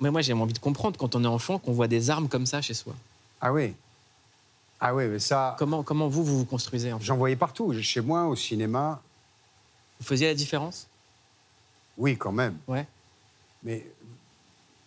Mais 0.00 0.10
moi, 0.10 0.20
j'ai 0.20 0.32
envie 0.32 0.52
de 0.52 0.58
comprendre 0.58 0.98
quand 0.98 1.14
on 1.14 1.22
est 1.22 1.28
enfant 1.28 1.58
qu'on 1.58 1.72
voit 1.72 1.86
des 1.88 2.10
armes 2.10 2.28
comme 2.28 2.46
ça 2.46 2.60
chez 2.60 2.74
soi. 2.74 2.94
Ah 3.40 3.52
oui. 3.52 3.74
Ah 4.80 4.94
oui, 4.94 5.06
mais 5.06 5.18
ça, 5.18 5.56
Comment, 5.58 5.82
comment 5.82 6.08
vous, 6.08 6.24
vous 6.24 6.38
vous 6.38 6.44
construisez 6.44 6.92
en 6.92 6.98
fait? 6.98 7.04
J'en 7.04 7.16
voyais 7.16 7.36
partout. 7.36 7.72
Chez 7.80 8.00
moi, 8.00 8.26
au 8.26 8.36
cinéma, 8.36 9.00
Vous 9.98 10.06
faisiez 10.06 10.26
la 10.26 10.34
différence? 10.34 10.86
Oui, 11.96 12.16
quand 12.16 12.32
même. 12.32 12.56
Ouais. 12.68 12.86
Mais 13.62 13.86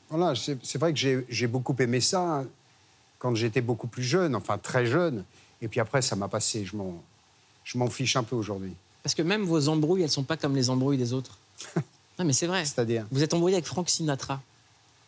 voilà, 0.09 0.33
c'est 0.35 0.77
vrai 0.77 0.93
que 0.93 0.99
j'ai 0.99 1.25
j'ai 1.29 1.47
beaucoup 1.47 1.75
aimé 1.79 2.01
ça 2.01 2.21
hein, 2.21 2.45
quand 3.17 3.33
j'étais 3.35 3.61
beaucoup 3.61 3.87
plus 3.87 4.03
jeune, 4.03 4.35
enfin 4.35 4.57
très 4.57 4.85
jeune. 4.85 5.23
Et 5.61 5.67
puis 5.67 5.79
après, 5.79 6.01
ça 6.01 6.15
m'a 6.15 6.27
passé. 6.27 6.65
Je 6.65 6.75
m'en 6.75 7.01
je 7.63 7.77
m'en 7.77 7.89
fiche 7.89 8.15
un 8.15 8.23
peu 8.23 8.35
aujourd'hui. 8.35 8.73
Parce 9.03 9.13
que 9.15 9.21
même 9.21 9.43
vos 9.43 9.67
embrouilles, 9.69 10.01
elles 10.03 10.09
sont 10.09 10.23
pas 10.23 10.37
comme 10.37 10.55
les 10.55 10.69
embrouilles 10.69 10.97
des 10.97 11.13
autres. 11.13 11.37
non, 12.19 12.25
mais 12.25 12.33
c'est 12.33 12.47
vrai. 12.47 12.65
C'est-à-dire 12.65 13.05
Vous 13.11 13.21
êtes 13.23 13.33
embrouillé 13.33 13.55
avec 13.55 13.65
Frank 13.65 13.89
Sinatra. 13.89 14.41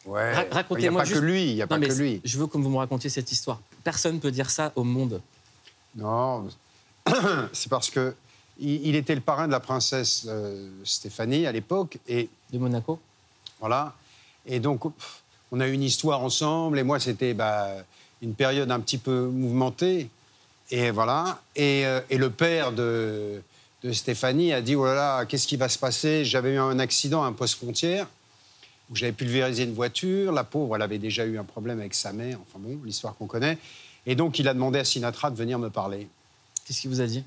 Ouais. 0.05 0.33
Ra- 0.33 0.41
Il 0.43 0.45
n'y 0.45 0.51
a 0.51 0.55
racontez-moi 0.55 1.01
pas 1.01 1.05
juste- 1.05 1.19
que 1.19 1.25
lui. 1.25 1.49
Il 1.49 1.55
n'y 1.55 1.61
a 1.61 1.65
Non, 1.65 1.79
pas 1.79 1.87
que 1.87 1.93
lui. 1.93 2.21
je 2.23 2.37
veux 2.37 2.47
que 2.47 2.57
vous 2.57 2.69
me 2.69 2.77
racontiez 2.77 3.09
cette 3.09 3.31
histoire. 3.31 3.59
Personne 3.83 4.19
peut 4.19 4.31
dire 4.31 4.49
ça 4.49 4.71
au 4.75 4.83
monde. 4.83 5.21
Non, 5.95 6.47
c'est 7.53 7.69
parce 7.69 7.89
que 7.89 8.15
il, 8.59 8.95
était 8.95 9.15
le 9.15 9.21
parrain 9.21 9.47
de 9.47 9.51
la 9.51 9.59
princesse 9.59 10.25
euh, 10.27 10.69
Stéphanie 10.83 11.47
à 11.47 11.51
l'époque, 11.51 11.97
et 12.07 12.29
De 12.51 12.59
Monaco 12.59 12.99
voilà. 13.59 13.93
Et 14.45 14.59
donc, 14.59 14.81
on 15.51 15.59
a 15.59 15.67
eu 15.67 15.71
une 15.73 15.83
histoire 15.83 16.21
ensemble, 16.21 16.77
et 16.79 16.83
moi, 16.83 16.99
c'était 16.99 17.33
bah, 17.33 17.69
une 18.21 18.33
période 18.35 18.69
un 18.71 18.79
petit 18.79 18.97
peu 18.97 19.27
mouvementée, 19.27 20.09
et 20.71 20.89
voilà. 20.89 21.41
Et, 21.55 21.85
euh, 21.85 21.99
et 22.09 22.17
le 22.17 22.29
père 22.29 22.71
de, 22.71 23.41
de 23.83 23.91
Stéphanie 23.91 24.53
a 24.53 24.61
dit 24.61 24.75
oh 24.75 24.85
là 24.85 24.95
là, 24.95 25.25
qu'est-ce 25.25 25.45
qui 25.45 25.57
va 25.57 25.69
se 25.69 25.77
passer? 25.77 26.25
J'avais 26.25 26.53
eu 26.53 26.57
un 26.57 26.79
accident 26.79 27.23
à 27.23 27.27
un 27.27 27.33
poste 27.33 27.55
frontière 27.55 28.07
où 28.89 28.95
j'avais 28.95 29.11
pulvérisé 29.11 29.63
une 29.63 29.73
voiture. 29.73 30.31
La 30.31 30.43
pauvre, 30.43 30.75
elle 30.75 30.81
avait 30.81 30.97
déjà 30.97 31.25
eu 31.25 31.37
un 31.37 31.43
problème 31.43 31.79
avec 31.79 31.93
sa 31.93 32.11
mère. 32.11 32.39
Enfin 32.41 32.59
bon, 32.59 32.79
l'histoire 32.83 33.15
qu'on 33.15 33.27
connaît. 33.27 33.57
Et 34.05 34.15
donc, 34.15 34.39
il 34.39 34.47
a 34.47 34.53
demandé 34.53 34.79
à 34.79 34.83
Sinatra 34.83 35.29
de 35.29 35.37
venir 35.37 35.59
me 35.59 35.69
parler. 35.69 36.07
Qu'est-ce 36.65 36.81
qu'il 36.81 36.89
vous 36.89 37.01
a 37.01 37.05
dit? 37.05 37.23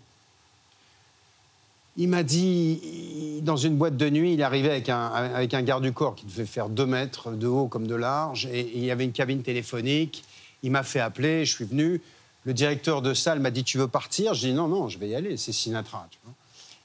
Il 1.96 2.08
m'a 2.08 2.24
dit, 2.24 3.40
dans 3.42 3.56
une 3.56 3.76
boîte 3.76 3.96
de 3.96 4.10
nuit, 4.10 4.34
il 4.34 4.42
arrivait 4.42 4.70
avec 4.70 4.88
un, 4.88 5.06
avec 5.06 5.54
un 5.54 5.62
garde 5.62 5.84
du 5.84 5.92
corps 5.92 6.16
qui 6.16 6.26
devait 6.26 6.44
faire 6.44 6.68
deux 6.68 6.86
mètres 6.86 7.30
de 7.30 7.46
haut 7.46 7.68
comme 7.68 7.86
de 7.86 7.94
large, 7.94 8.46
et, 8.46 8.58
et 8.58 8.78
il 8.78 8.84
y 8.84 8.90
avait 8.90 9.04
une 9.04 9.12
cabine 9.12 9.42
téléphonique. 9.42 10.24
Il 10.64 10.72
m'a 10.72 10.82
fait 10.82 10.98
appeler, 10.98 11.44
je 11.44 11.54
suis 11.54 11.64
venu. 11.64 12.02
Le 12.44 12.52
directeur 12.54 13.00
de 13.02 13.14
salle 13.14 13.40
m'a 13.40 13.50
dit, 13.50 13.64
tu 13.64 13.78
veux 13.78 13.88
partir? 13.88 14.34
J'ai 14.34 14.48
dit, 14.48 14.54
non, 14.54 14.68
non, 14.68 14.88
je 14.88 14.98
vais 14.98 15.08
y 15.08 15.14
aller, 15.14 15.36
c'est 15.36 15.52
Sinatra. 15.52 16.06
tu 16.10 16.18
vois. 16.24 16.34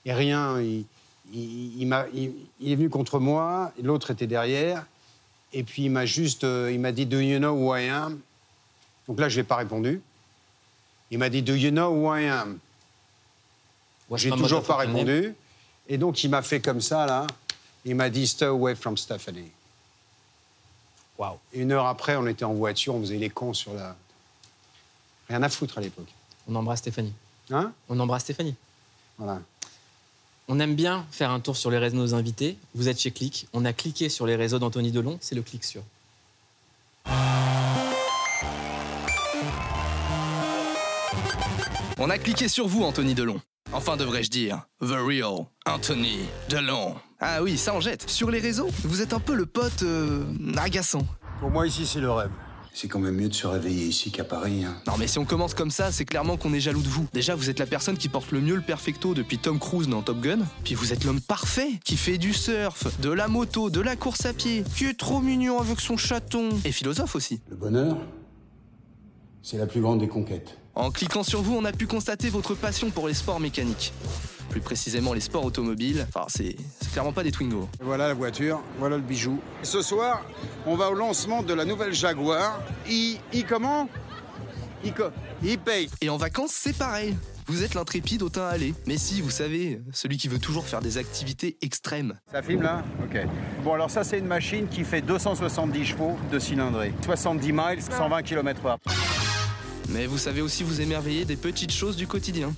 Et 0.05 0.13
rien, 0.13 0.59
il, 0.61 0.85
il- 1.33 1.81
il 1.81 1.85
m'a- 1.87 2.05
il- 2.13 2.33
il 2.61 2.71
est 2.71 2.75
venu 2.75 2.89
contre 2.89 3.19
moi, 3.19 3.71
l'autre 3.83 4.11
était 4.11 4.27
derrière, 4.27 4.85
et 5.51 5.63
puis 5.63 5.83
il 5.85 5.89
m'a 5.91 6.05
juste, 6.05 6.43
euh, 6.45 6.71
il 6.71 6.79
m'a 6.79 6.91
dit, 6.93 7.05
do 7.05 7.19
you 7.19 7.39
know 7.39 7.51
who 7.51 7.75
I 7.75 7.87
am? 7.89 8.19
Donc 9.07 9.19
là, 9.19 9.27
je 9.27 9.37
n'ai 9.37 9.43
pas 9.43 9.57
répondu. 9.57 10.01
Il 11.11 11.17
m'a 11.17 11.29
dit, 11.29 11.41
do 11.41 11.53
you 11.55 11.71
know 11.71 11.89
who 11.89 12.15
I 12.15 12.25
am? 12.27 12.57
J'ai 14.17 14.29
toujours 14.43 14.63
pas 14.63 14.77
répondu. 14.77 15.35
Et 15.89 15.97
donc, 15.97 16.23
il 16.23 16.29
m'a 16.29 16.41
fait 16.41 16.59
comme 16.61 16.81
ça, 16.81 17.05
là. 17.05 17.27
Il 17.85 17.95
m'a 17.95 18.09
dit 18.09 18.27
Stay 18.27 18.45
away 18.45 18.75
from 18.75 18.95
Stephanie. 18.97 19.51
Une 21.53 21.71
heure 21.71 21.85
après, 21.87 22.15
on 22.15 22.27
était 22.27 22.45
en 22.45 22.53
voiture, 22.53 22.95
on 22.95 23.01
faisait 23.01 23.17
les 23.17 23.29
cons 23.29 23.53
sur 23.53 23.73
la. 23.73 23.95
Rien 25.29 25.43
à 25.43 25.49
foutre 25.49 25.77
à 25.77 25.81
l'époque. 25.81 26.07
On 26.47 26.55
embrasse 26.55 26.79
Stéphanie. 26.79 27.13
Hein? 27.51 27.71
On 27.87 27.99
embrasse 27.99 28.23
Stéphanie. 28.23 28.55
Voilà. 29.17 29.39
On 30.47 30.59
aime 30.59 30.75
bien 30.75 31.05
faire 31.11 31.29
un 31.29 31.39
tour 31.39 31.55
sur 31.55 31.69
les 31.69 31.77
réseaux 31.77 31.97
de 31.97 32.01
nos 32.01 32.15
invités. 32.15 32.57
Vous 32.73 32.89
êtes 32.89 32.99
chez 32.99 33.11
Click. 33.11 33.47
On 33.53 33.63
a 33.65 33.73
cliqué 33.73 34.09
sur 34.09 34.25
les 34.25 34.35
réseaux 34.35 34.57
d'Anthony 34.57 34.91
Delon. 34.91 35.19
C'est 35.21 35.35
le 35.35 35.43
clic 35.43 35.63
sur. 35.63 35.83
On 41.99 42.09
a 42.09 42.17
cliqué 42.17 42.47
sur 42.47 42.67
vous, 42.67 42.83
Anthony 42.83 43.13
Delon. 43.13 43.39
Enfin, 43.71 43.97
devrais-je 43.97 44.31
dire, 44.31 44.65
The 44.81 44.95
Real 45.05 45.45
Anthony 45.67 46.21
Delon. 46.49 46.95
Ah 47.19 47.43
oui, 47.43 47.57
ça 47.57 47.75
en 47.75 47.81
jette. 47.81 48.09
Sur 48.09 48.31
les 48.31 48.39
réseaux, 48.39 48.69
vous 48.83 49.03
êtes 49.03 49.13
un 49.13 49.19
peu 49.19 49.35
le 49.35 49.45
pote 49.45 49.83
euh, 49.83 50.23
agaçant. 50.57 51.05
Pour 51.39 51.51
moi, 51.51 51.67
ici, 51.67 51.85
c'est 51.85 51.99
le 51.99 52.09
rêve. 52.09 52.31
C'est 52.73 52.87
quand 52.87 52.99
même 52.99 53.15
mieux 53.15 53.27
de 53.29 53.33
se 53.33 53.45
réveiller 53.47 53.87
ici 53.87 54.11
qu'à 54.11 54.23
Paris. 54.23 54.63
hein. 54.63 54.75
Non 54.87 54.93
mais 54.97 55.07
si 55.07 55.19
on 55.19 55.25
commence 55.25 55.53
comme 55.53 55.71
ça, 55.71 55.91
c'est 55.91 56.05
clairement 56.05 56.37
qu'on 56.37 56.53
est 56.53 56.59
jaloux 56.59 56.81
de 56.81 56.87
vous. 56.87 57.07
Déjà, 57.13 57.35
vous 57.35 57.49
êtes 57.49 57.59
la 57.59 57.65
personne 57.65 57.97
qui 57.97 58.07
porte 58.09 58.31
le 58.31 58.39
mieux 58.41 58.55
le 58.55 58.61
perfecto 58.61 59.13
depuis 59.13 59.37
Tom 59.37 59.59
Cruise 59.59 59.87
dans 59.89 60.01
Top 60.01 60.21
Gun. 60.21 60.39
Puis 60.63 60.75
vous 60.75 60.93
êtes 60.93 61.03
l'homme 61.03 61.19
parfait, 61.19 61.71
qui 61.83 61.97
fait 61.97 62.17
du 62.17 62.33
surf, 62.33 62.99
de 63.01 63.09
la 63.09 63.27
moto, 63.27 63.69
de 63.69 63.81
la 63.81 63.95
course 63.95 64.25
à 64.25 64.33
pied, 64.33 64.63
qui 64.77 64.85
est 64.85 64.97
trop 64.97 65.19
mignon 65.19 65.59
avec 65.59 65.79
son 65.81 65.97
chaton. 65.97 66.49
Et 66.63 66.71
philosophe 66.71 67.15
aussi. 67.15 67.41
Le 67.49 67.55
bonheur, 67.57 67.97
c'est 69.41 69.57
la 69.57 69.65
plus 69.65 69.81
grande 69.81 69.99
des 69.99 70.07
conquêtes. 70.07 70.57
En 70.79 70.91
cliquant 70.91 71.23
sur 71.23 71.41
vous, 71.41 71.55
on 71.57 71.65
a 71.65 71.73
pu 71.73 71.87
constater 71.87 72.29
votre 72.29 72.55
passion 72.55 72.89
pour 72.89 73.09
les 73.09 73.13
sports 73.13 73.41
mécaniques. 73.41 73.91
Plus 74.49 74.61
précisément 74.61 75.11
les 75.13 75.19
sports 75.19 75.43
automobiles. 75.43 76.07
Enfin, 76.15 76.25
c'est 76.29 76.55
c'est 76.79 76.91
clairement 76.93 77.11
pas 77.11 77.21
des 77.21 77.31
Twingo. 77.31 77.67
Voilà 77.81 78.07
la 78.07 78.13
voiture, 78.13 78.61
voilà 78.79 78.95
le 78.95 79.01
bijou. 79.03 79.39
Ce 79.61 79.81
soir, 79.81 80.23
on 80.65 80.75
va 80.75 80.89
au 80.89 80.93
lancement 80.93 81.43
de 81.43 81.53
la 81.53 81.65
nouvelle 81.65 81.93
Jaguar. 81.93 82.61
I, 82.87 83.19
I 83.33 83.43
comment? 83.43 83.89
I, 84.85 84.91
co- 84.93 85.11
I 85.43 85.57
paye. 85.57 85.89
Et 85.99 86.09
en 86.09 86.15
vacances, 86.15 86.51
c'est 86.53 86.75
pareil. 86.77 87.13
Vous 87.47 87.63
êtes 87.63 87.73
l'intrépide 87.73 88.23
au 88.23 88.29
teint 88.29 88.47
allé. 88.47 88.73
Mais 88.87 88.97
si, 88.97 89.19
vous 89.21 89.31
savez, 89.31 89.81
celui 89.91 90.15
qui 90.17 90.29
veut 90.29 90.39
toujours 90.39 90.65
faire 90.65 90.79
des 90.79 90.97
activités 90.97 91.57
extrêmes. 91.61 92.13
Ça 92.31 92.41
filme 92.41 92.61
là? 92.61 92.83
Ok. 93.03 93.19
Bon, 93.65 93.73
alors 93.73 93.91
ça, 93.91 94.05
c'est 94.05 94.19
une 94.19 94.27
machine 94.27 94.67
qui 94.69 94.85
fait 94.85 95.01
270 95.01 95.83
chevaux 95.85 96.17
de 96.31 96.39
cylindrée. 96.39 96.93
70 97.03 97.51
miles, 97.51 97.81
120 97.81 98.21
km/h. 98.23 98.77
Mais 99.89 100.05
vous 100.05 100.17
savez 100.17 100.41
aussi 100.41 100.63
vous 100.63 100.81
émerveiller 100.81 101.25
des 101.25 101.35
petites 101.35 101.71
choses 101.71 101.95
du 101.95 102.07
quotidien. 102.07 102.53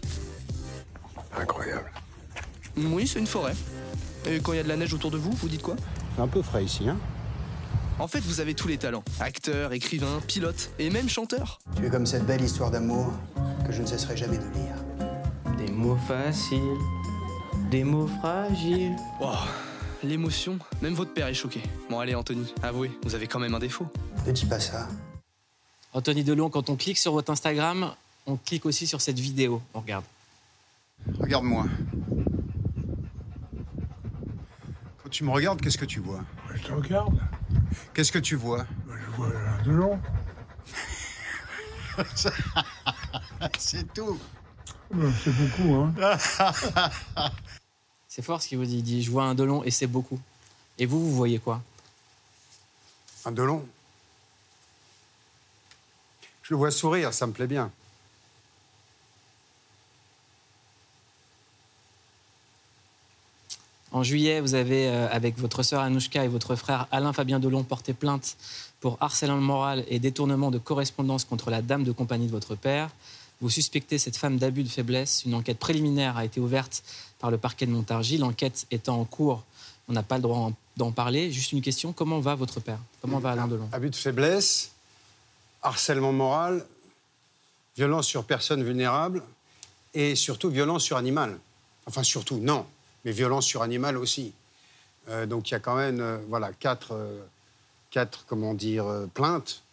Incroyable. 1.38 1.90
Oui, 2.78 3.08
c'est 3.08 3.20
une 3.20 3.28
forêt. 3.28 3.54
Et 4.28 4.40
quand 4.40 4.54
il 4.54 4.58
y 4.58 4.60
a 4.60 4.64
de 4.64 4.68
la 4.68 4.78
neige 4.78 4.94
autour 4.94 5.12
de 5.12 5.18
vous, 5.18 5.32
vous 5.32 5.48
dites 5.48 5.62
quoi? 5.62 5.76
C'est 6.16 6.22
un 6.22 6.28
peu 6.28 6.42
frais 6.42 6.64
ici, 6.64 6.88
hein 6.88 6.98
En 8.00 8.08
fait, 8.08 8.20
vous 8.20 8.40
avez 8.42 8.54
tous 8.54 8.68
les 8.68 8.78
talents. 8.78 9.04
Acteur, 9.20 9.74
écrivain, 9.74 10.20
pilote 10.28 10.72
et 10.78 10.90
même 10.90 11.10
chanteur. 11.10 11.60
Tu 11.76 11.86
es 11.86 11.90
comme 11.90 12.06
cette 12.06 12.26
belle 12.26 12.42
histoire 12.42 12.70
d'amour 12.70 13.12
que 13.66 13.72
je 13.72 13.82
ne 13.82 13.88
cesserai 13.88 14.18
jamais 14.18 14.38
de 14.38 14.44
lire. 14.54 14.76
Des 15.58 15.72
mots 15.72 15.98
faciles, 16.08 16.78
des 17.70 17.84
mots 17.84 18.08
fragiles. 18.20 18.96
Wow, 19.20 19.30
l'émotion, 20.04 20.60
même 20.82 20.94
votre 20.94 21.14
père 21.14 21.28
est 21.28 21.34
choqué. 21.34 21.62
Bon, 21.90 22.00
allez, 22.00 22.16
Anthony, 22.16 22.54
avouez, 22.62 22.92
vous 23.04 23.16
avez 23.16 23.28
quand 23.28 23.40
même 23.40 23.56
un 23.56 23.60
défaut. 23.60 23.88
Ne 24.28 24.32
dis 24.32 24.46
pas 24.46 24.60
ça. 24.60 24.88
Anthony 25.94 26.24
Delon, 26.24 26.50
quand 26.50 26.70
on 26.70 26.76
clique 26.76 26.98
sur 26.98 27.12
votre 27.12 27.32
Instagram, 27.32 27.94
on 28.26 28.38
clique 28.38 28.66
aussi 28.66 28.88
sur 28.88 29.02
cette 29.02 29.20
vidéo. 29.20 29.62
On 29.74 29.82
regarde. 29.82 30.06
Regarde-moi. 31.20 31.66
Quand 35.04 35.10
tu 35.10 35.24
me 35.24 35.32
regardes, 35.32 35.62
qu'est-ce 35.62 35.78
que 35.78 35.86
tu 35.86 36.00
vois? 36.00 36.24
Je 36.54 36.64
te 36.64 36.72
regarde, 36.72 37.20
Qu'est-ce 37.94 38.12
que 38.12 38.20
tu 38.20 38.36
vois? 38.36 38.66
Bah, 38.88 38.94
je 39.04 39.12
vois 39.16 39.28
un 39.28 39.64
Delon. 39.64 40.00
C'est 43.60 43.94
tout. 43.94 44.20
Bah, 44.94 45.08
C'est 45.24 45.32
beaucoup, 45.32 45.74
hein. 45.76 45.94
C'est 48.08 48.22
fort 48.22 48.42
ce 48.42 48.48
qu'il 48.48 48.58
vous 48.58 48.66
dit. 48.66 48.78
Il 48.78 48.84
dit 48.84 49.04
Je 49.04 49.12
vois 49.12 49.24
un 49.24 49.36
Delon 49.36 49.64
et 49.64 49.72
c'est 49.72 49.88
beaucoup. 49.88 50.20
Et 50.78 50.86
vous, 50.86 51.00
vous 51.00 51.16
voyez 51.16 51.40
quoi? 51.40 51.62
Un 53.26 53.32
Delon? 53.32 53.66
Je 56.52 56.54
le 56.54 56.60
vois 56.60 56.70
sourire, 56.72 57.14
ça 57.14 57.26
me 57.28 57.32
plaît 57.32 57.48
bien. 57.48 57.72
En 63.94 64.04
juillet, 64.04 64.42
vous 64.42 64.54
avez, 64.54 64.90
euh, 64.90 65.08
avec 65.10 65.38
votre 65.38 65.64
sœur 65.64 65.80
Anouchka 65.82 66.26
et 66.26 66.28
votre 66.28 66.58
frère 66.58 66.88
Alain 66.92 67.14
Fabien 67.14 67.40
Delon, 67.40 67.64
porté 67.64 67.94
plainte 67.94 68.36
pour 68.82 68.98
harcèlement 69.00 69.38
moral 69.40 69.86
et 69.88 70.00
détournement 70.00 70.52
de 70.52 70.58
correspondance 70.58 71.24
contre 71.24 71.50
la 71.52 71.62
dame 71.62 71.86
de 71.86 71.94
compagnie 71.94 72.26
de 72.28 72.32
votre 72.32 72.56
père. 72.56 72.90
Vous 73.40 73.50
suspectez 73.50 73.98
cette 73.98 74.18
femme 74.18 74.38
d'abus 74.38 74.64
de 74.64 74.70
faiblesse. 74.70 75.24
Une 75.26 75.36
enquête 75.36 75.58
préliminaire 75.58 76.18
a 76.18 76.26
été 76.26 76.42
ouverte 76.42 76.84
par 77.20 77.32
le 77.32 77.38
parquet 77.38 77.66
de 77.66 77.72
Montargis. 77.72 78.18
L'enquête 78.18 78.68
étant 78.72 79.00
en 79.00 79.06
cours, 79.06 79.46
on 79.88 79.94
n'a 79.94 80.04
pas 80.04 80.18
le 80.18 80.24
droit 80.24 80.38
en- 80.38 80.54
d'en 80.76 80.92
parler. 80.92 81.32
Juste 81.32 81.54
une 81.54 81.62
question 81.62 81.94
comment 81.94 82.20
va 82.20 82.36
votre 82.36 82.60
père? 82.60 82.80
Comment 83.02 83.20
va 83.20 83.32
Alain 83.32 83.48
Delon? 83.48 83.70
Abus 83.72 83.90
de 83.90 83.96
faiblesse, 83.96 84.72
harcèlement 85.62 86.12
moral, 86.12 86.66
violence 87.76 88.08
sur 88.08 88.26
personne 88.26 88.64
vulnérable 88.64 89.22
et 89.94 90.16
surtout 90.16 90.50
violence 90.50 90.84
sur 90.84 90.98
animal. 90.98 91.38
Enfin, 91.86 92.04
surtout, 92.04 92.38
non, 92.38 92.66
mais 93.04 93.12
violence 93.12 93.46
sur 93.46 93.62
animal 93.62 93.98
aussi. 93.98 94.34
Euh, 95.10 95.26
donc 95.26 95.50
il 95.50 95.54
y 95.54 95.56
a 95.56 95.60
quand 95.60 95.76
même 95.76 96.00
euh, 96.00 96.18
voilà, 96.30 96.52
quatre, 96.54 96.94
euh, 96.94 97.20
quatre 97.90 98.26
comment 98.28 98.54
dire, 98.54 98.86
plaintes. 99.14 99.64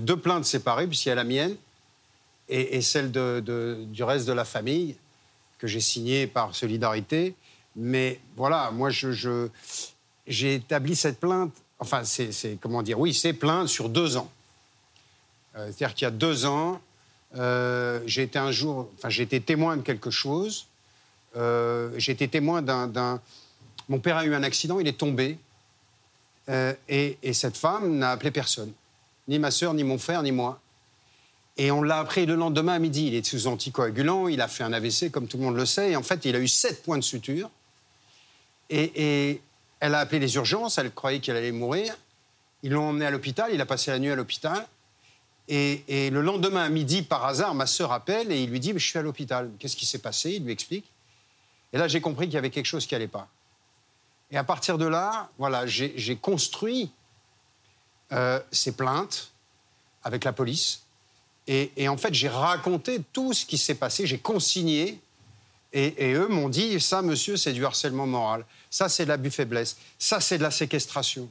Deux 0.00 0.16
plaintes 0.16 0.44
séparées, 0.44 0.88
puisqu'il 0.88 1.10
y 1.10 1.12
a 1.12 1.14
la 1.14 1.22
mienne 1.22 1.54
et, 2.48 2.80
celle 2.80 3.12
du 3.12 4.02
reste 4.02 4.26
de 4.26 4.32
la 4.32 4.44
famille, 4.44 4.96
que 5.56 5.68
j'ai 5.68 5.80
signée 5.80 6.26
par 6.26 6.52
solidarité. 6.52 7.36
Mais 7.76 8.20
voilà, 8.36 8.72
moi, 8.72 8.90
j'ai 8.90 10.54
établi 10.54 10.96
cette 10.96 11.20
plainte, 11.20 11.52
enfin, 11.78 12.02
c'est, 12.02 12.58
comment 12.60 12.82
dire, 12.82 12.98
oui, 12.98 13.14
c'est 13.14 13.32
plainte 13.32 13.68
sur 13.68 13.88
deux 13.88 14.16
ans. 14.16 14.28
Euh, 15.56 15.66
c'est-à-dire 15.66 15.94
qu'il 15.94 16.04
y 16.04 16.08
a 16.08 16.10
deux 16.10 16.46
ans, 16.46 16.80
euh, 17.36 18.00
j'ai 18.06 18.22
été 18.22 18.38
un 18.38 18.52
jour, 18.52 18.90
enfin, 18.96 19.08
j'ai 19.08 19.22
été 19.22 19.40
témoin 19.40 19.76
de 19.76 19.82
quelque 19.82 20.10
chose. 20.10 20.66
Euh, 21.36 21.90
j'ai 21.96 22.12
été 22.12 22.28
témoin 22.28 22.62
d'un, 22.62 23.20
Mon 23.88 23.98
père 23.98 24.16
a 24.16 24.24
eu 24.24 24.34
un 24.34 24.42
accident, 24.42 24.80
il 24.80 24.88
est 24.88 24.98
tombé. 24.98 25.38
Et, 26.88 27.18
et 27.22 27.34
cette 27.34 27.58
femme 27.58 27.98
n'a 27.98 28.10
appelé 28.10 28.30
personne. 28.30 28.72
Ni 29.26 29.38
ma 29.38 29.50
sœur, 29.50 29.74
ni 29.74 29.84
mon 29.84 29.98
frère, 29.98 30.22
ni 30.22 30.32
moi. 30.32 30.58
Et 31.58 31.72
on 31.72 31.82
l'a 31.82 31.98
appris 31.98 32.24
le 32.24 32.36
lendemain 32.36 32.74
à 32.74 32.78
midi. 32.78 33.08
Il 33.08 33.14
est 33.14 33.26
sous 33.26 33.48
anticoagulant, 33.48 34.28
il 34.28 34.40
a 34.40 34.48
fait 34.48 34.62
un 34.62 34.72
AVC, 34.72 35.10
comme 35.10 35.26
tout 35.26 35.36
le 35.36 35.42
monde 35.42 35.56
le 35.56 35.66
sait. 35.66 35.90
Et 35.90 35.96
en 35.96 36.04
fait, 36.04 36.24
il 36.24 36.36
a 36.36 36.38
eu 36.38 36.46
sept 36.46 36.82
points 36.84 36.96
de 36.96 37.02
suture. 37.02 37.50
Et, 38.70 39.40
elle 39.80 39.94
a 39.94 40.00
appelé 40.00 40.18
les 40.18 40.34
urgences, 40.34 40.78
elle 40.78 40.92
croyait 40.92 41.20
qu'il 41.20 41.34
allait 41.36 41.52
mourir. 41.52 41.96
Ils 42.64 42.72
l'ont 42.72 42.88
emmené 42.88 43.06
à 43.06 43.10
l'hôpital, 43.10 43.50
il 43.52 43.60
a 43.60 43.66
passé 43.66 43.92
la 43.92 43.98
nuit 44.00 44.10
à 44.10 44.16
l'hôpital. 44.16 44.66
Et, 45.48 46.10
le 46.10 46.20
lendemain 46.20 46.64
à 46.64 46.68
midi, 46.68 47.02
par 47.02 47.24
hasard, 47.24 47.54
ma 47.54 47.66
sœur 47.66 47.92
appelle 47.92 48.30
et 48.30 48.42
il 48.42 48.50
lui 48.50 48.60
dit 48.60 48.72
Je 48.74 48.86
suis 48.86 48.98
à 48.98 49.02
l'hôpital. 49.02 49.50
Qu'est-ce 49.58 49.76
qui 49.76 49.86
s'est 49.86 49.98
passé? 49.98 50.32
Il 50.32 50.44
lui 50.44 50.52
explique. 50.52 50.84
Et 51.72 51.78
là, 51.78 51.88
j'ai 51.88 52.00
compris 52.00 52.26
qu'il 52.26 52.34
y 52.34 52.38
avait 52.38 52.50
quelque 52.50 52.66
chose 52.66 52.86
qui 52.86 52.94
n'allait 52.94 53.08
pas. 53.08 53.28
Et 54.30 54.36
à 54.36 54.44
partir 54.44 54.76
de 54.76 54.86
là, 54.86 55.30
voilà, 55.38 55.66
j'ai 55.66 56.16
construit 56.16 56.90
euh, 58.12 58.40
ces 58.52 58.72
plaintes 58.72 59.30
avec 60.02 60.24
la 60.24 60.32
police. 60.32 60.82
Et, 61.46 61.72
et 61.76 61.88
en 61.88 61.96
fait, 61.96 62.12
j'ai 62.12 62.28
raconté 62.28 63.00
tout 63.12 63.32
ce 63.32 63.46
qui 63.46 63.56
s'est 63.56 63.74
passé, 63.74 64.06
j'ai 64.06 64.18
consigné. 64.18 65.00
Et, 65.72 66.10
et 66.10 66.12
eux 66.12 66.28
m'ont 66.28 66.50
dit 66.50 66.78
ça, 66.78 67.00
monsieur, 67.00 67.38
c'est 67.38 67.54
du 67.54 67.64
harcèlement 67.64 68.06
moral. 68.06 68.44
Ça, 68.70 68.90
c'est 68.90 69.04
de 69.04 69.08
l'abus 69.08 69.30
faiblesse. 69.30 69.78
Ça, 69.98 70.20
c'est 70.20 70.36
de 70.36 70.42
la 70.42 70.50
séquestration. 70.50 71.28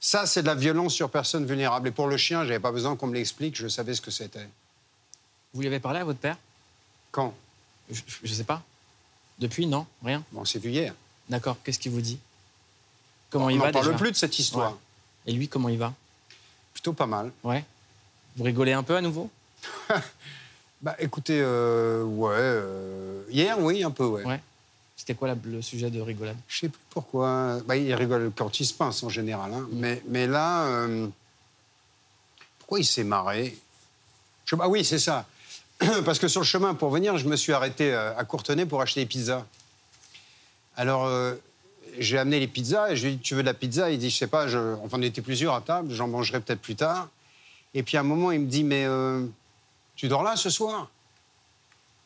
Ça, 0.00 0.26
c'est 0.26 0.42
de 0.42 0.46
la 0.46 0.54
violence 0.54 0.92
sur 0.94 1.10
personnes 1.10 1.46
vulnérables. 1.46 1.88
Et 1.88 1.90
pour 1.90 2.06
le 2.06 2.16
chien, 2.16 2.44
j'avais 2.44 2.60
pas 2.60 2.70
besoin 2.72 2.96
qu'on 2.96 3.06
me 3.08 3.14
l'explique, 3.14 3.56
je 3.56 3.66
savais 3.68 3.94
ce 3.94 4.00
que 4.00 4.10
c'était. 4.10 4.46
Vous 5.54 5.60
lui 5.62 5.66
avez 5.68 5.80
parlé 5.80 6.00
à 6.00 6.04
votre 6.04 6.18
père? 6.18 6.36
Quand? 7.10 7.34
Je 7.90 8.02
ne 8.22 8.28
sais 8.28 8.44
pas. 8.44 8.62
Depuis, 9.38 9.66
non 9.66 9.86
Rien 10.04 10.22
Bon, 10.32 10.44
c'est 10.44 10.58
vu 10.58 10.70
hier. 10.70 10.94
D'accord. 11.28 11.56
Qu'est-ce 11.64 11.78
qu'il 11.78 11.92
vous 11.92 12.00
dit? 12.00 12.18
Comment 13.30 13.46
On 13.46 13.50
il 13.50 13.58
va 13.58 13.70
parle 13.72 13.86
déjà? 13.86 13.96
plus 13.98 14.12
de 14.12 14.16
cette 14.16 14.38
histoire. 14.38 14.72
Ouais. 14.72 14.78
Et 15.26 15.32
lui, 15.32 15.48
comment 15.48 15.68
il 15.68 15.78
va? 15.78 15.92
Plutôt 16.72 16.92
pas 16.92 17.06
mal. 17.06 17.32
Ouais. 17.42 17.64
Vous 18.36 18.44
rigolez 18.44 18.72
un 18.72 18.82
peu 18.82 18.96
à 18.96 19.00
nouveau? 19.00 19.30
Bah 20.82 20.94
écoutez, 20.98 21.40
euh, 21.40 22.04
ouais. 22.04 22.34
euh, 22.36 23.22
hier, 23.30 23.58
oui, 23.58 23.82
un 23.82 23.90
peu, 23.90 24.04
ouais. 24.04 24.24
Ouais. 24.24 24.40
C'était 24.96 25.14
quoi 25.14 25.28
la- 25.28 25.36
le 25.44 25.60
sujet 25.62 25.90
de 25.90 26.00
rigolade? 26.00 26.36
Je 26.48 26.58
sais 26.60 26.68
plus 26.68 26.80
pourquoi. 26.90 27.60
Bah, 27.66 27.76
il 27.76 27.94
rigole 27.94 28.32
quand 28.34 28.58
il 28.60 28.64
se 28.66 28.72
pince 28.74 29.02
en 29.02 29.08
général. 29.08 29.52
hein. 29.52 29.66
Mais, 29.72 30.02
mais 30.08 30.26
là, 30.26 30.64
euh, 30.66 31.06
pourquoi 32.58 32.80
il 32.80 32.84
s'est 32.86 33.04
marré? 33.04 33.56
Je 34.46 34.56
pas, 34.56 34.68
oui, 34.68 34.84
c'est 34.84 34.98
ça. 34.98 35.26
Parce 36.04 36.18
que 36.18 36.28
sur 36.28 36.40
le 36.40 36.46
chemin 36.46 36.74
pour 36.74 36.90
venir, 36.90 37.18
je 37.18 37.28
me 37.28 37.36
suis 37.36 37.52
arrêté 37.52 37.92
euh, 37.92 38.16
à 38.16 38.24
Courtenay 38.24 38.64
pour 38.64 38.80
acheter 38.80 39.00
des 39.00 39.06
pizzas. 39.06 39.44
Alors, 40.76 41.04
euh, 41.06 41.34
j'ai 41.98 42.16
amené 42.18 42.40
les 42.40 42.48
pizzas 42.48 42.90
et 42.90 42.96
je 42.96 43.06
lui 43.06 43.12
ai 43.12 43.16
dit 43.16 43.22
Tu 43.22 43.34
veux 43.34 43.42
de 43.42 43.46
la 43.46 43.54
pizza? 43.54 43.90
Il 43.90 43.98
dit 43.98 44.08
Je 44.10 44.16
sais 44.16 44.26
pas, 44.26 44.48
je... 44.48 44.74
enfin, 44.82 44.96
on 44.98 45.02
était 45.02 45.20
plusieurs 45.22 45.54
à 45.54 45.60
table, 45.60 45.92
j'en 45.92 46.08
mangerai 46.08 46.40
peut-être 46.40 46.60
plus 46.60 46.74
tard. 46.76 47.08
Et 47.74 47.82
puis 47.82 47.96
à 47.98 48.00
un 48.00 48.04
moment, 48.04 48.30
il 48.32 48.40
me 48.40 48.46
dit 48.46 48.64
Mais 48.64 48.84
euh, 48.86 49.24
tu 49.94 50.08
dors 50.08 50.22
là 50.22 50.36
ce 50.36 50.48
soir? 50.50 50.88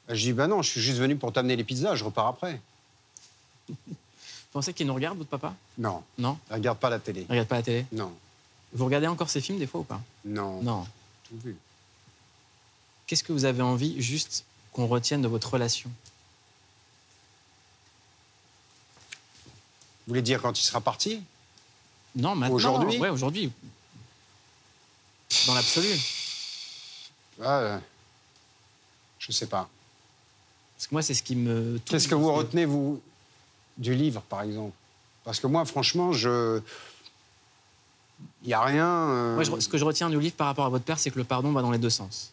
Je 0.08 0.14
dis 0.20 0.32
Ben 0.32 0.48
non, 0.48 0.62
je 0.62 0.70
suis 0.70 0.80
juste 0.80 0.98
venu 0.98 1.14
pour 1.16 1.32
t'amener 1.32 1.54
les 1.56 1.64
pizzas, 1.64 1.94
je 1.94 2.02
repars 2.04 2.26
après. 2.26 2.60
Vous 3.86 4.52
pensez 4.52 4.72
qu'il 4.74 4.86
nous 4.86 4.94
regarde, 4.94 5.16
votre 5.18 5.30
papa? 5.30 5.54
Non, 5.78 6.02
Non? 6.18 6.38
Il 6.50 6.54
regarde 6.54 6.78
pas 6.78 6.90
la 6.90 6.98
télé. 6.98 7.22
Il 7.22 7.30
regarde 7.30 7.48
pas 7.48 7.56
la 7.56 7.62
télé? 7.62 7.86
Non, 7.92 8.12
Vous 8.72 8.84
regardez 8.84 9.06
encore 9.06 9.30
ces 9.30 9.40
films 9.40 9.58
des 9.58 9.66
fois 9.66 9.80
ou 9.80 9.84
pas? 9.84 10.00
Non, 10.24 10.60
Non. 10.62 10.86
tout 11.28 11.38
vu. 11.38 11.56
Qu'est-ce 13.06 13.24
que 13.24 13.32
vous 13.32 13.44
avez 13.44 13.62
envie 13.62 14.00
juste 14.02 14.44
qu'on 14.72 14.86
retienne 14.86 15.22
de 15.22 15.28
votre 15.28 15.50
relation? 15.52 15.90
Vous 20.06 20.12
voulez 20.12 20.22
dire 20.22 20.40
quand 20.42 20.58
il 20.58 20.62
sera 20.62 20.80
parti? 20.80 21.22
Non, 22.16 22.34
maintenant. 22.34 22.54
Aujourd'hui? 22.56 22.98
Ouais, 22.98 23.08
aujourd'hui. 23.10 23.52
Dans 25.46 25.54
l'absolu. 25.54 25.88
ah, 27.42 27.58
euh, 27.58 27.78
Je 29.20 29.30
sais 29.32 29.46
pas. 29.46 29.68
Parce 30.76 30.86
que 30.88 30.94
moi, 30.94 31.02
c'est 31.02 31.14
ce 31.14 31.22
qui 31.22 31.36
me. 31.36 31.78
Qu'est-ce 31.84 32.08
que 32.08 32.14
vous 32.16 32.32
retenez, 32.32 32.64
vous, 32.64 33.00
du 33.80 33.94
livre, 33.94 34.20
par 34.22 34.42
exemple 34.42 34.72
Parce 35.24 35.40
que 35.40 35.46
moi, 35.48 35.64
franchement, 35.64 36.12
je. 36.12 36.60
Il 38.42 38.48
n'y 38.48 38.54
a 38.54 38.62
rien. 38.62 38.86
euh, 38.86 39.34
Moi, 39.34 39.44
je- 39.44 39.58
ce 39.60 39.68
que 39.68 39.78
je 39.78 39.84
retiens 39.84 40.08
du 40.10 40.20
livre 40.20 40.36
par 40.36 40.46
rapport 40.46 40.66
à 40.66 40.68
votre 40.68 40.84
père, 40.84 40.98
c'est 40.98 41.10
que 41.10 41.18
le 41.18 41.24
pardon 41.24 41.50
va 41.52 41.62
dans 41.62 41.70
les 41.70 41.78
deux 41.78 41.90
sens. 41.90 42.30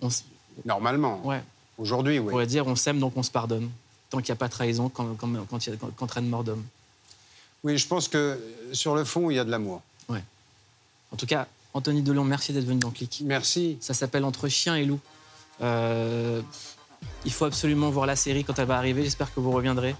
On 0.00 0.08
s- 0.08 0.24
Normalement. 0.64 1.20
Ouais. 1.24 1.42
Aujourd'hui, 1.78 2.18
On 2.18 2.24
oui. 2.24 2.30
pourrait 2.30 2.46
dire 2.46 2.66
on 2.66 2.76
s'aime 2.76 2.98
donc 2.98 3.12
on 3.16 3.22
se 3.22 3.30
pardonne. 3.30 3.70
Tant 4.08 4.18
qu'il 4.18 4.28
n'y 4.32 4.32
a 4.32 4.36
pas 4.36 4.48
trahison, 4.48 4.88
quand, 4.88 5.14
quand, 5.18 5.28
quand 5.46 5.66
il 5.66 5.70
y 5.70 5.72
a- 5.74 5.76
quand- 5.76 5.90
qu'entraîne 5.94 6.28
mort 6.28 6.44
d'homme. 6.44 6.64
Oui, 7.64 7.76
je 7.76 7.86
pense 7.86 8.08
que 8.08 8.40
sur 8.72 8.94
le 8.94 9.04
fond, 9.04 9.30
il 9.30 9.36
y 9.36 9.38
a 9.38 9.44
de 9.44 9.50
l'amour. 9.50 9.82
Ouais. 10.08 10.22
En 11.12 11.16
tout 11.16 11.26
cas, 11.26 11.46
Anthony 11.74 12.00
Delon, 12.02 12.24
merci 12.24 12.52
d'être 12.54 12.64
venu 12.64 12.78
dans 12.78 12.90
Click. 12.90 13.22
Merci. 13.26 13.76
Ça 13.80 13.92
s'appelle 13.92 14.24
Entre 14.24 14.48
chien 14.48 14.76
et 14.76 14.84
loup. 14.86 15.00
Euh, 15.60 16.40
il 17.24 17.32
faut 17.32 17.44
absolument 17.44 17.90
voir 17.90 18.06
la 18.06 18.16
série 18.16 18.44
quand 18.44 18.58
elle 18.58 18.66
va 18.66 18.76
arriver. 18.76 19.02
J'espère 19.02 19.34
que 19.34 19.40
vous 19.40 19.50
reviendrez. 19.50 19.94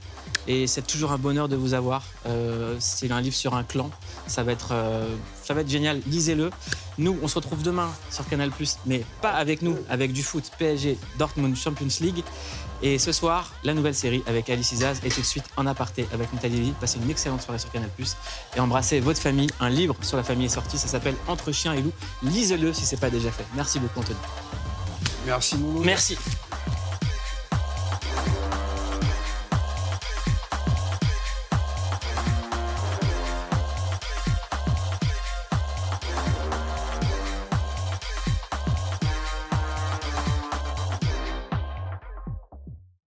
Et 0.47 0.66
c'est 0.66 0.87
toujours 0.87 1.12
un 1.12 1.19
bonheur 1.19 1.49
de 1.49 1.57
vous 1.57 1.75
avoir. 1.75 2.05
Euh, 2.27 2.77
c'est 2.79 3.11
un 3.11 3.21
livre 3.21 3.35
sur 3.35 3.55
un 3.55 3.64
clan. 3.64 3.90
Ça 4.29 4.45
va 4.45 4.53
être, 4.53 4.69
euh, 4.73 5.09
ça 5.42 5.55
va 5.55 5.62
être 5.62 5.69
génial. 5.69 6.01
Lisez-le. 6.07 6.51
Nous, 6.99 7.19
on 7.23 7.29
se 7.29 7.35
retrouve 7.35 7.62
demain 7.62 7.90
sur 8.11 8.27
Canal+, 8.29 8.51
mais 8.87 9.03
pas 9.21 9.33
avec 9.33 9.62
nous, 9.62 9.77
avec 9.88 10.12
du 10.12 10.23
foot, 10.23 10.51
PSG, 10.59 10.99
Dortmund, 11.19 11.57
Champions 11.57 11.88
League. 12.01 12.23
Et 12.83 12.99
ce 12.99 13.11
soir, 13.11 13.53
la 13.64 13.75
nouvelle 13.75 13.95
série 13.95 14.23
avec 14.27 14.49
Alice 14.51 14.71
Izaz 14.73 15.01
et 15.03 15.09
tout 15.09 15.21
de 15.21 15.27
suite 15.27 15.47
en 15.57 15.66
aparté 15.66 16.07
avec 16.12 16.33
Nathalie 16.33 16.57
Lévy. 16.57 16.73
Passez 16.81 16.99
une 17.03 17.11
excellente 17.11 17.42
soirée 17.42 17.59
sur 17.59 17.71
Canal+. 17.73 17.90
Et 18.55 18.61
embrassez 18.61 19.01
votre 19.01 19.21
famille. 19.21 19.49
Un 19.61 19.71
livre 19.71 19.97
sur 20.03 20.16
la 20.16 20.23
famille 20.23 20.47
est 20.47 20.51
sorti. 20.51 20.79
Ça 20.79 20.87
s'appelle 20.87 21.16
Entre 21.27 21.53
chien 21.53 21.73
et 21.73 21.83
loup. 21.83 21.92
Lisez-le 22.23 22.73
si 22.73 22.85
c'est 22.85 23.01
pas 23.01 23.11
déjà 23.11 23.31
fait. 23.31 23.45
Merci 23.55 23.81
beaucoup, 23.81 24.01
Anthony. 24.01 24.19
Merci, 25.27 25.57
Moulou. 25.57 25.83
Merci. 25.83 26.16